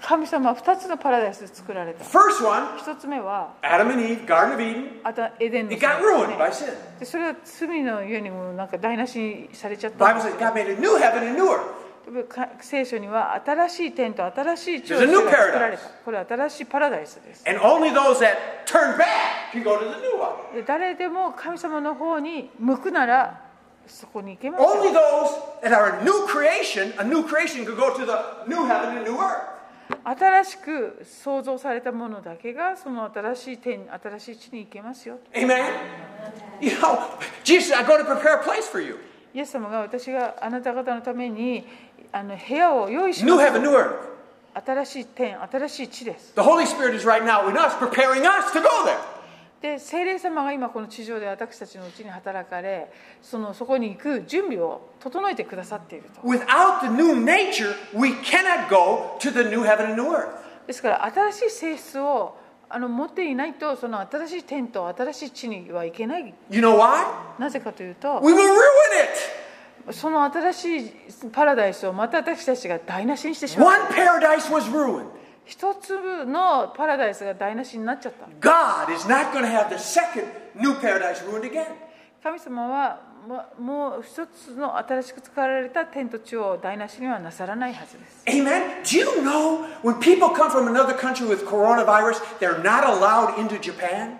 [0.00, 6.36] 神様は2つのパラダイスを作られた First one, 1つ目は Adam and Eve, Garden of Eden, あとエデンの it got ruined ね
[6.36, 6.72] by sin.
[7.00, 12.26] でそれは罪のゆえにもなんか台無しにされちゃった Bible says God made a new heaven and new earth.
[12.28, 18.36] か聖書には新しい天と新しい地が作られた.これは新しいパラダイスです And only those that
[18.66, 19.04] turn back
[19.52, 20.54] can go to the new one.
[20.54, 23.40] で誰でも神様の方に向くなら
[23.86, 28.64] そこに行けます Only those that are a new creation, a new creation could go to the new
[28.66, 29.57] heaven and new earth.
[30.04, 35.64] 新しく創造されたものだけがその新しい天新しい地に行けますよ Amen?
[36.60, 36.98] You know,
[37.44, 38.98] Jesus, I go to prepare a place for you.
[39.34, 41.64] イエス様が私があなた方のために
[42.12, 43.96] あの部屋を用意し New ます heaven, new earth.
[44.64, 48.98] 新しい天新しい地です The Holy Spirit is right now in us, preparing us to go there.
[49.60, 60.28] で聖霊様が今この地上で私たちのうちに働かれそのそこに行く準備を整えてくださっていると Without the new nature, we cannot go to the new heaven and new earth.
[60.66, 62.36] ですから新しい性質を
[62.70, 67.40] あの持っていないとその新しい天と新しい地には行けない You know why?
[67.40, 68.48] なぜかというと We will ruin
[69.88, 69.92] it.
[69.92, 70.92] その新しい
[71.32, 75.17] パラダイスをまた私たちが台無しにしてしまう One paradise was ruined.
[75.48, 81.64] 一つのパラダイスが台無しになっちゃった God is not going to have the second new paradise ruined again.
[82.22, 88.82] 神様はももう一つの新しく作られた天と地を台無しにはなさらないはずです Amen.
[88.82, 93.58] Do you know when people come from another country with coronavirus, they're not allowed into
[93.58, 94.18] Japan?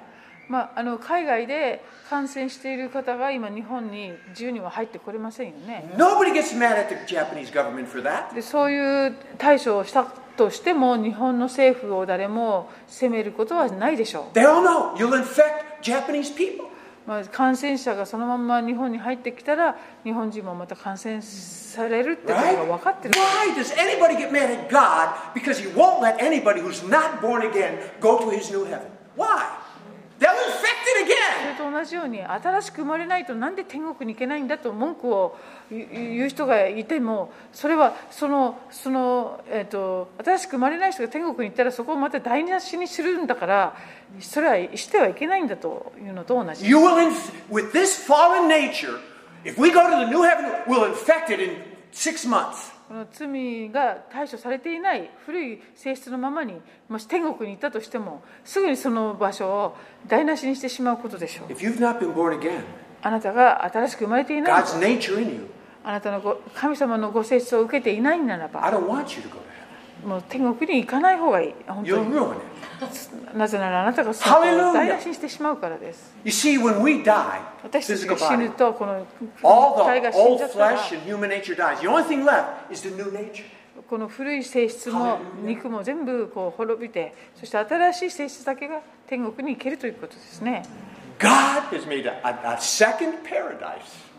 [0.48, 8.34] まあ、あの海外で感染している方が今日本に自由には入ってこれませんよね Nobody gets mad at the Japanese government for that.
[8.34, 16.64] でそういう対処をしたとしても日本の政府を誰も責めることはないでしょ They all know you'll infect Japanese people.
[16.64, 16.68] う、
[17.06, 22.66] まあ、感染者がそのまま日本に入ってきたら日本人もまた感染されるってことが Right?
[22.66, 27.20] 分かってる Why does anybody get mad at God because He won't let anybody who's not
[27.20, 28.86] born again go to His new heaven?
[29.16, 29.26] Why?
[30.20, 30.48] そ.
[31.48, 35.36] れと同じように新しく生まれないとなんで天国に行けないんだと文句を
[35.70, 43.76] 言う人がいてもそれはそのその、えー、と新しく生まれない人が天国に行ったらそこをまた台無しにするんだから
[44.20, 48.98] それはしてはいけないんだというのと同じ You will, inf- with this fallen nature,
[49.44, 51.56] if we go to the new heaven, we'll infect it in
[51.92, 52.77] six months.
[52.88, 56.54] この罪が対処されていない古い性質のままに
[56.88, 59.76] もし天国に行ったとしてもすぐにその場所を
[60.06, 61.48] 台無しにしてしまうことでしょう
[62.38, 62.62] again,
[63.02, 64.52] あなたが新しく生まれていない
[65.84, 68.64] あなたのご神様のご性質を受けていないならば.
[70.06, 72.10] もう天国に行かない方がいい本当に.
[73.34, 76.14] なぜならあなたがそれを台無ししてしまうからです。
[78.16, 79.06] 死ぬと、この
[83.88, 90.62] この古い性質も肉も全部こう滅びて、そして新しい性質だけが天国に行けるということですね。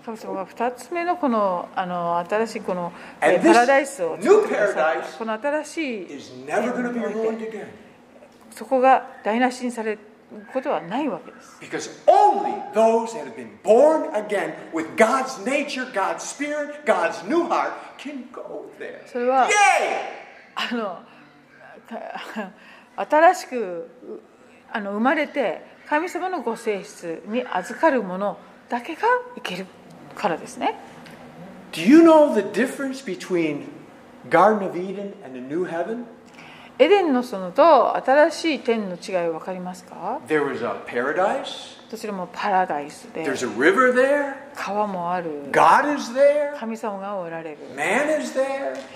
[0.06, 2.92] 神様が2つ目のこの,あの新しいこの
[5.18, 6.08] この新しい。
[8.60, 10.00] そこが台無しにされる
[10.52, 17.48] ことはないわけです Because only those that have been born again with God's nature, God's spirit, God's new
[17.48, 19.08] heart can go there.
[19.08, 19.52] それは Yay!
[20.56, 21.00] あの
[21.88, 22.52] か
[22.98, 23.90] 新しくう
[24.74, 28.38] あの生まれて神様のご性質に預かるもの
[28.68, 29.08] だけが
[29.38, 29.68] いける
[30.16, 30.76] からですね
[31.72, 33.70] Do you know the difference between
[34.30, 36.04] Garden of Eden and the new heaven?
[36.82, 40.22] エデンの園と新しい天の違いをかりますか？
[41.92, 43.26] どちらもパラダイスで。
[44.56, 45.50] 川もある。
[46.58, 47.58] 神様がおられる。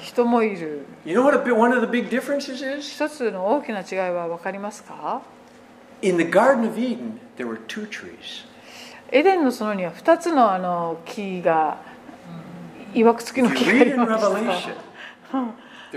[0.02, 0.86] 人もいる。
[2.80, 5.22] 一つの大きな違いは分かりますか？
[9.12, 11.80] エデンの園には二つの,あの木が
[12.94, 14.70] いわくつきの木がありまし。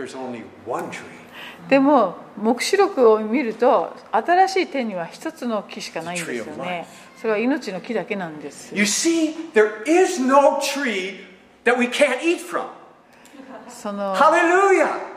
[1.69, 6.87] でも黙示録を見ると新しい天には1つの木しかないんですよね
[7.17, 11.25] それは命の木だけなんです You see, there is no tree
[11.65, 12.67] that we can't eat from.
[13.69, 15.17] その Hallelujah!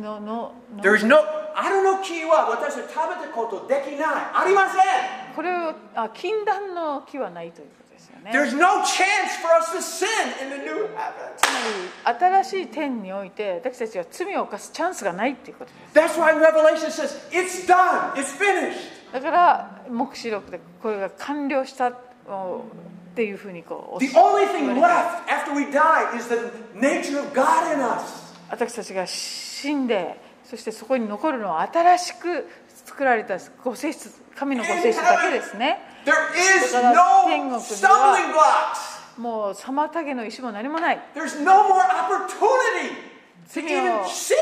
[0.00, 1.16] ののの There is no,
[1.54, 4.08] あるの木は私は食べたことできない。
[4.34, 5.34] ありません。
[5.34, 7.68] これをあ禁断の木はないという
[8.26, 10.08] ね There's no chance for us to sin
[10.42, 11.36] in the new heaven.
[11.36, 11.44] つ
[12.04, 18.76] まり新しい天において私たちは罪を犯すチャンスがないっていうことです That's why Revelation says, it's done, it's finished.
[19.12, 21.92] だから黙示録でこれが完了した
[22.28, 22.64] お
[23.12, 28.34] っていうふうにこう The only thing left after we die is the nature of God in us.
[28.50, 32.46] 私たちが死んでそしてそこに残るのは新しく
[32.84, 39.20] 作られたご性質神のご性質だけですね There is no は stumbling blocks.
[39.20, 42.94] もう妨げの石も何もない There's no more opportunity
[43.50, 44.36] to 罪 even を sin.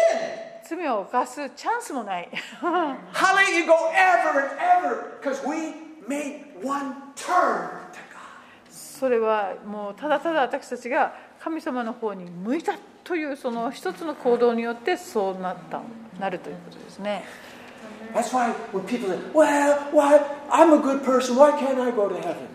[0.69, 2.29] 罪を犯すチャンスもない
[2.61, 5.19] let you go ever and ever?
[5.23, 5.73] Because we
[6.07, 8.71] made one turn to God.
[8.71, 15.81] それはもうただただ私たちが神様の方に向いたというその一つの行動によってそうなった
[16.21, 17.25] なるということですね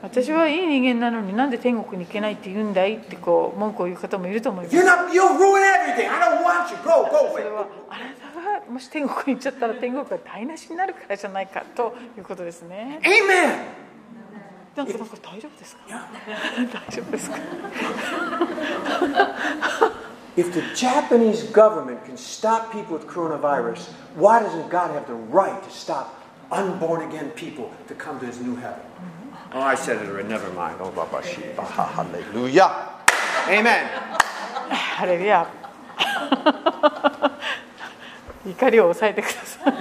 [0.02, 4.76] 私はいい人間なのになんで天国に行けないって言うんだいってこう文句を言う方もいると思います。
[7.90, 13.00] あなたがもし天国に行っちゃったら天国が台無しになるからじゃないかということですね。
[14.76, 15.82] なんか大丈夫ですか？
[15.90, 16.00] 大
[16.96, 17.38] 丈夫ですか？
[20.37, 23.87] If the Japanese government can stop people with coronavirus,
[24.17, 28.41] why doesn't God have the right to stop unborn again people to come to his
[28.41, 28.81] new heaven?
[29.53, 30.29] Oh, I said it already.
[30.29, 30.77] Never mind.
[30.81, 31.63] Oh, Baba Shiva.
[31.63, 32.89] Hallelujah.
[33.49, 33.89] Amen.
[34.71, 35.47] ハレルヤ
[38.47, 39.75] 怒りを抑えてください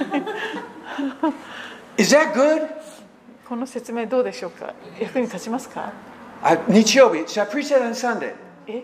[1.97, 2.67] Is that good?
[3.47, 5.93] この説明どうでしょうか役に立ちますか
[6.43, 8.33] Uh, 日曜日 Should I preach that on Sunday?
[8.67, 8.83] え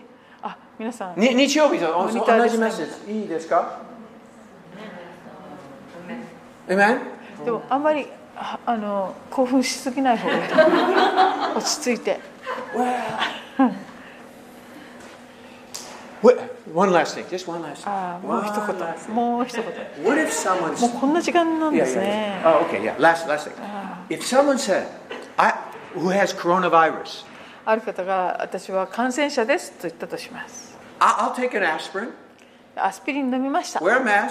[0.77, 2.07] 皆さんに日曜日と同
[2.47, 3.79] じメッセージいいですか?
[6.67, 10.65] でもあんまりああの興奮しすぎない方がいいと思
[11.53, 12.19] う落ち着いて
[16.73, 17.25] one last thing.
[17.29, 17.89] Just one last thing.
[17.89, 18.53] あもう一
[19.07, 19.63] 言もう一言
[20.03, 22.59] What if someone もうこんな時間なん Yeah, です yeah, ね yeah.
[22.59, 22.99] Oh, okay, yeah.
[22.99, 23.53] Last, last thing.
[24.09, 24.87] If someone said,
[25.37, 25.53] I,
[25.95, 27.25] who has coronavirus,
[27.65, 30.64] ある方が私は感染者ですと言ったとします
[30.99, 32.11] I'll take an aspirin,
[32.75, 34.29] アスピリン飲みました wear a mask,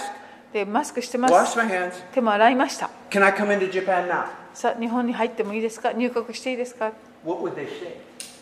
[0.53, 1.93] でマスクしてます wash my hands.
[2.13, 4.25] 手も洗いました Can I come into Japan now?
[4.53, 6.91] さあ日本に入ってもいいですか入国していいですか
[7.25, 7.97] What would they say?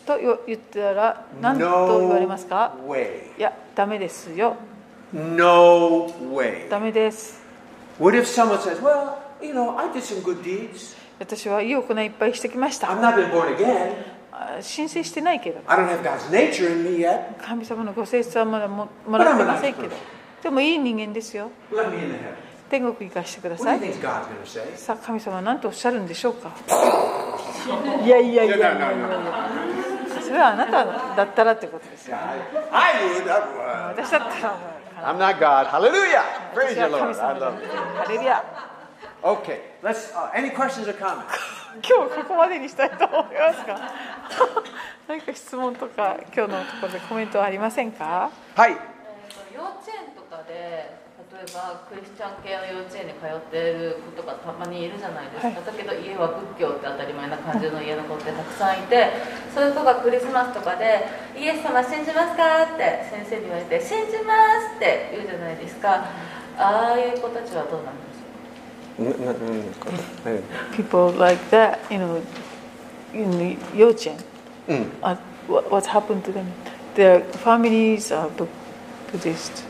[0.05, 3.37] と言ったら何と言われますか No way.
[3.37, 4.57] いやダメですよ
[5.13, 6.69] No way.
[6.69, 7.41] ダメです
[7.99, 10.95] What if someone says, well, you know, I did some good deeds.
[11.19, 13.93] 私はいい行いいっぱいしてきました not been born again.
[14.35, 17.37] あ申請してないけど I don't have God's nature in me yet.
[17.39, 19.89] 神様のご性質はまだももらってませんけど
[20.41, 22.33] でもいい人間ですよ Let me in the heaven.
[22.69, 24.75] 天国行かしてくだ What さ do い you think God's going to say?
[24.77, 26.51] さあ神様は何とおっしゃるんでしょうか
[28.03, 30.83] いやいやいやいやいやいやそれはあなた
[31.15, 32.17] だったらってことですよ
[32.71, 33.31] I would.
[33.31, 34.03] I would.
[34.03, 34.57] 私だったら
[35.05, 35.67] I'm not God.
[35.67, 36.23] Hallelujah.
[36.55, 37.13] 私 Praise は the 神 Lord.
[37.13, 37.67] 様 I で love it.
[37.97, 38.43] ハレルヤ
[39.21, 40.11] Okay, let's.
[40.13, 41.27] Uh, any questions or comments?
[41.81, 43.79] 今日ここまでにしたいと思いますが
[45.07, 48.71] 何 か質問とか今日のところでコメントはありませんか？Hi.
[48.71, 50.53] えーと幼稚園とかで
[51.33, 55.55] 例えばクリスチャン系の幼稚園に通っている子とかたまにいるじゃないですか、はい。
[55.65, 59.09] だけど家は仏教って当たり前な感じの家の子ってたくさんいて
[59.53, 66.05] そういう子がクリスマスとかで「イエス様信じますか?」って先生に言われて「信じます」って言うじゃないですか。
[66.55, 68.02] ああいう子たちはどうなんですか
[70.72, 72.20] people like that you know
[73.14, 74.16] in 幼稚園
[74.68, 74.84] Mm.
[75.02, 75.16] uh,
[75.48, 76.44] what, what's happened to them
[76.94, 78.46] their families are Bu-
[79.10, 79.64] Buddhist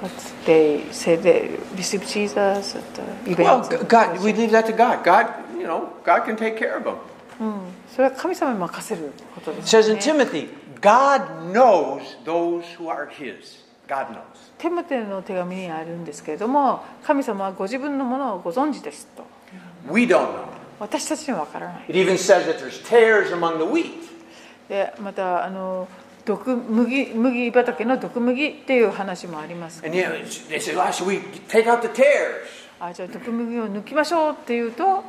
[0.00, 0.10] but
[0.46, 3.02] they say they receive Jesus at the
[3.42, 5.02] Well, event g- God, we leave that to God.
[5.02, 6.96] God, you know, God can take care of them.
[7.40, 7.54] うん、
[7.90, 10.48] それは神様に任せることで It す、 says ね in。Timothy,
[10.80, 13.58] God knows those who are His.
[14.57, 19.25] テムテの手紙にあるんですけれども、神様はご自分のものをご存知ですと。
[20.79, 21.85] 私たちには分からない。
[21.89, 23.65] It even says that there's tares among the
[24.69, 25.87] でまたあの
[26.25, 29.81] 毒麦、麦畑の毒麦っていう話もあります。
[32.79, 35.03] あじゃあ毒麦を抜きましょうっていうと、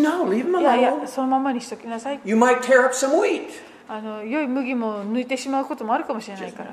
[0.00, 2.20] no, いやいや、そのままにしときなさい。
[3.88, 6.70] あの良い麦も抜いてしまうこともあるかもしれないから。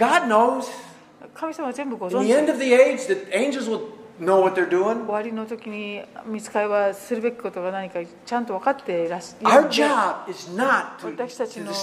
[1.35, 3.81] 神様は全部ご In 存 the end 知 of the age, the angels will
[4.19, 5.03] know what they're doing.
[5.05, 11.73] 終わりの時に見つかりはするべきことが何かちゃんと分かっていらっしゃ Our る job is not to, 私たちの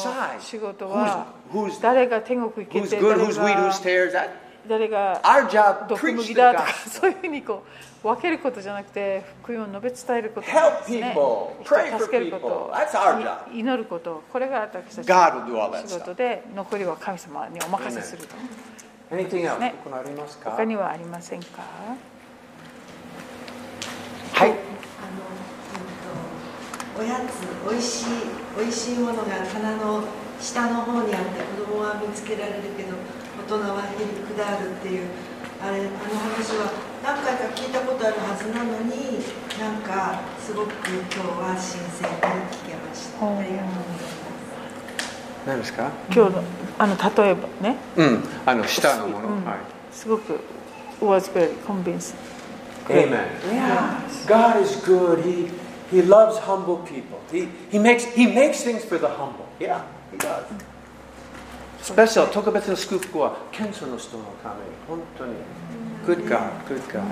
[0.41, 1.27] 仕事は
[1.83, 3.73] 誰が天国行けて誰が
[4.69, 7.65] 誰が our job, 毒麦だとか.そういうふうにこ
[8.05, 10.53] う分けることじゃなくて福音を述べ伝えることで
[10.85, 11.15] すね
[11.99, 12.73] 助けること
[13.53, 18.35] 祈ることこれが私たちの仕.事で残りは神様にお任せすると
[19.11, 19.59] Anything else?
[19.59, 20.51] ね他にありますか？
[20.51, 21.63] 他にはありませんか？
[24.33, 24.51] はい。
[24.51, 24.59] あの、
[26.97, 28.07] うんと、おやつ、おいしい、
[28.59, 30.05] おいしいものが棚の
[30.41, 32.97] 下の方にあって、子供は見つけられるけど。
[33.41, 35.09] 大人はへりくだるっていう。
[35.61, 36.71] あれ、あの話は
[37.03, 39.19] 何回か聞いたことあるはずなのに、
[39.59, 40.79] なんかすごく今
[41.11, 42.19] 日は新鮮に聞
[42.71, 43.27] けました。
[43.27, 43.59] ありがとうございま
[43.99, 44.30] す。
[45.47, 46.43] 何ですか今日の
[46.79, 48.25] あの例えばねうん。
[48.47, 49.29] あの、下のもの。
[49.29, 49.57] うんはい。
[49.93, 50.41] すごく
[51.01, 52.15] was very convincing
[52.89, 53.29] Amen.
[53.53, 54.01] Yeah.
[54.27, 55.23] God is good.
[55.25, 55.51] He
[55.91, 57.21] He loves humble people.
[57.31, 59.47] He He makes He makes things for the humble.
[59.59, 60.45] Yeah, He does.
[61.83, 65.35] スペシャル特別なスクープは謙遜の人のために本当に
[66.07, 67.03] Good God, good God.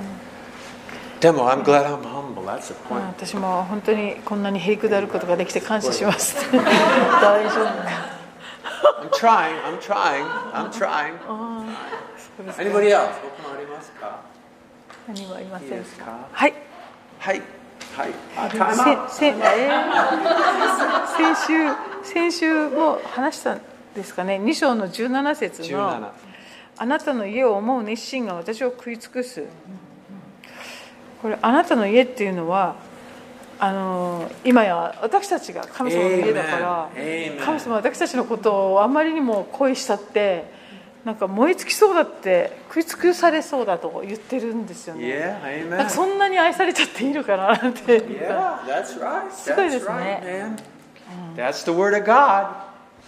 [1.20, 2.44] でも I'm glad I'm humble.
[2.44, 3.06] That's the あ point.
[3.08, 8.17] 私も本当にこんなにへりくだることができて感謝します大丈夫
[9.00, 9.54] I'm trying.
[9.64, 10.24] I'm trying.
[10.52, 11.14] I'm trying.
[12.36, 13.08] そうですか Anybody else?
[13.42, 14.20] 他もありますか？
[15.08, 16.28] 何もありませんですか？
[16.32, 16.54] はい
[17.18, 17.42] はい。
[17.96, 18.10] はい。
[18.36, 21.74] あ、タイムアウトせせえー先週
[22.14, 23.60] 先週も話したん
[23.94, 26.12] ですかね？2章の17節17の
[26.80, 29.44] あなたの家を思う熱心が私を食い尽くす
[31.22, 32.76] これあなたの家っていうのは
[33.60, 36.88] あの今や私たちが神様の家だから.
[37.44, 40.44] 神様は私たちのことをあまりにも恋したって
[41.04, 45.04] なんか燃え尽きそうだって食い尽くされそうだと言ってるんですよね
[45.42, 45.88] Yeah, なんか amen.
[45.90, 47.98] そんなに愛されちゃっていいのかななんて.
[49.32, 50.56] すごいですね。
[51.36, 52.48] That's the word of God.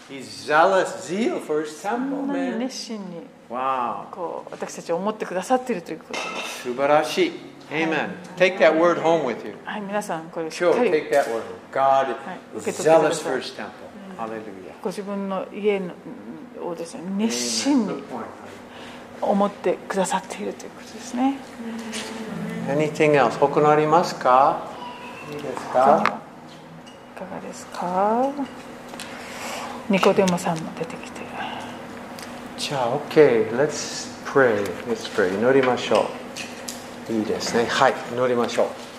[0.09, 2.59] He's zealous, zeal for his そ temple, man.
[2.59, 4.05] 熱心に Wow.
[4.12, 6.14] こう私たちを思ってくださっているということ
[6.62, 7.32] 素晴らしい
[7.72, 8.10] Amen.
[8.36, 9.55] Take that word home with you.
[9.64, 11.42] はい皆さんこれしっ Sure, かり take that word home.
[11.72, 12.16] God
[12.56, 13.32] 受け is 取ってくだ zealous さい。
[13.32, 13.70] for his temple.
[14.18, 14.40] Hallelujah.
[14.82, 15.92] ご自分の家の
[16.66, 17.34] をですね熱
[17.68, 17.86] Amen.
[17.86, 18.24] 心に Good point.
[19.22, 21.36] 思ってくださっているということですね
[22.68, 23.38] Anything else?
[23.38, 24.66] 他のありますか
[25.30, 26.02] いいですか
[27.16, 28.30] いかがですか
[29.88, 31.20] ニコデモさんも出てきて
[32.59, 33.51] じゃあ、OK。
[33.56, 34.62] Let's pray.
[34.86, 35.34] Let's pray.
[35.34, 36.19] 祈りましょう。
[37.11, 37.66] いいですね。
[37.66, 37.95] はい。
[38.12, 38.90] 祈りましょう。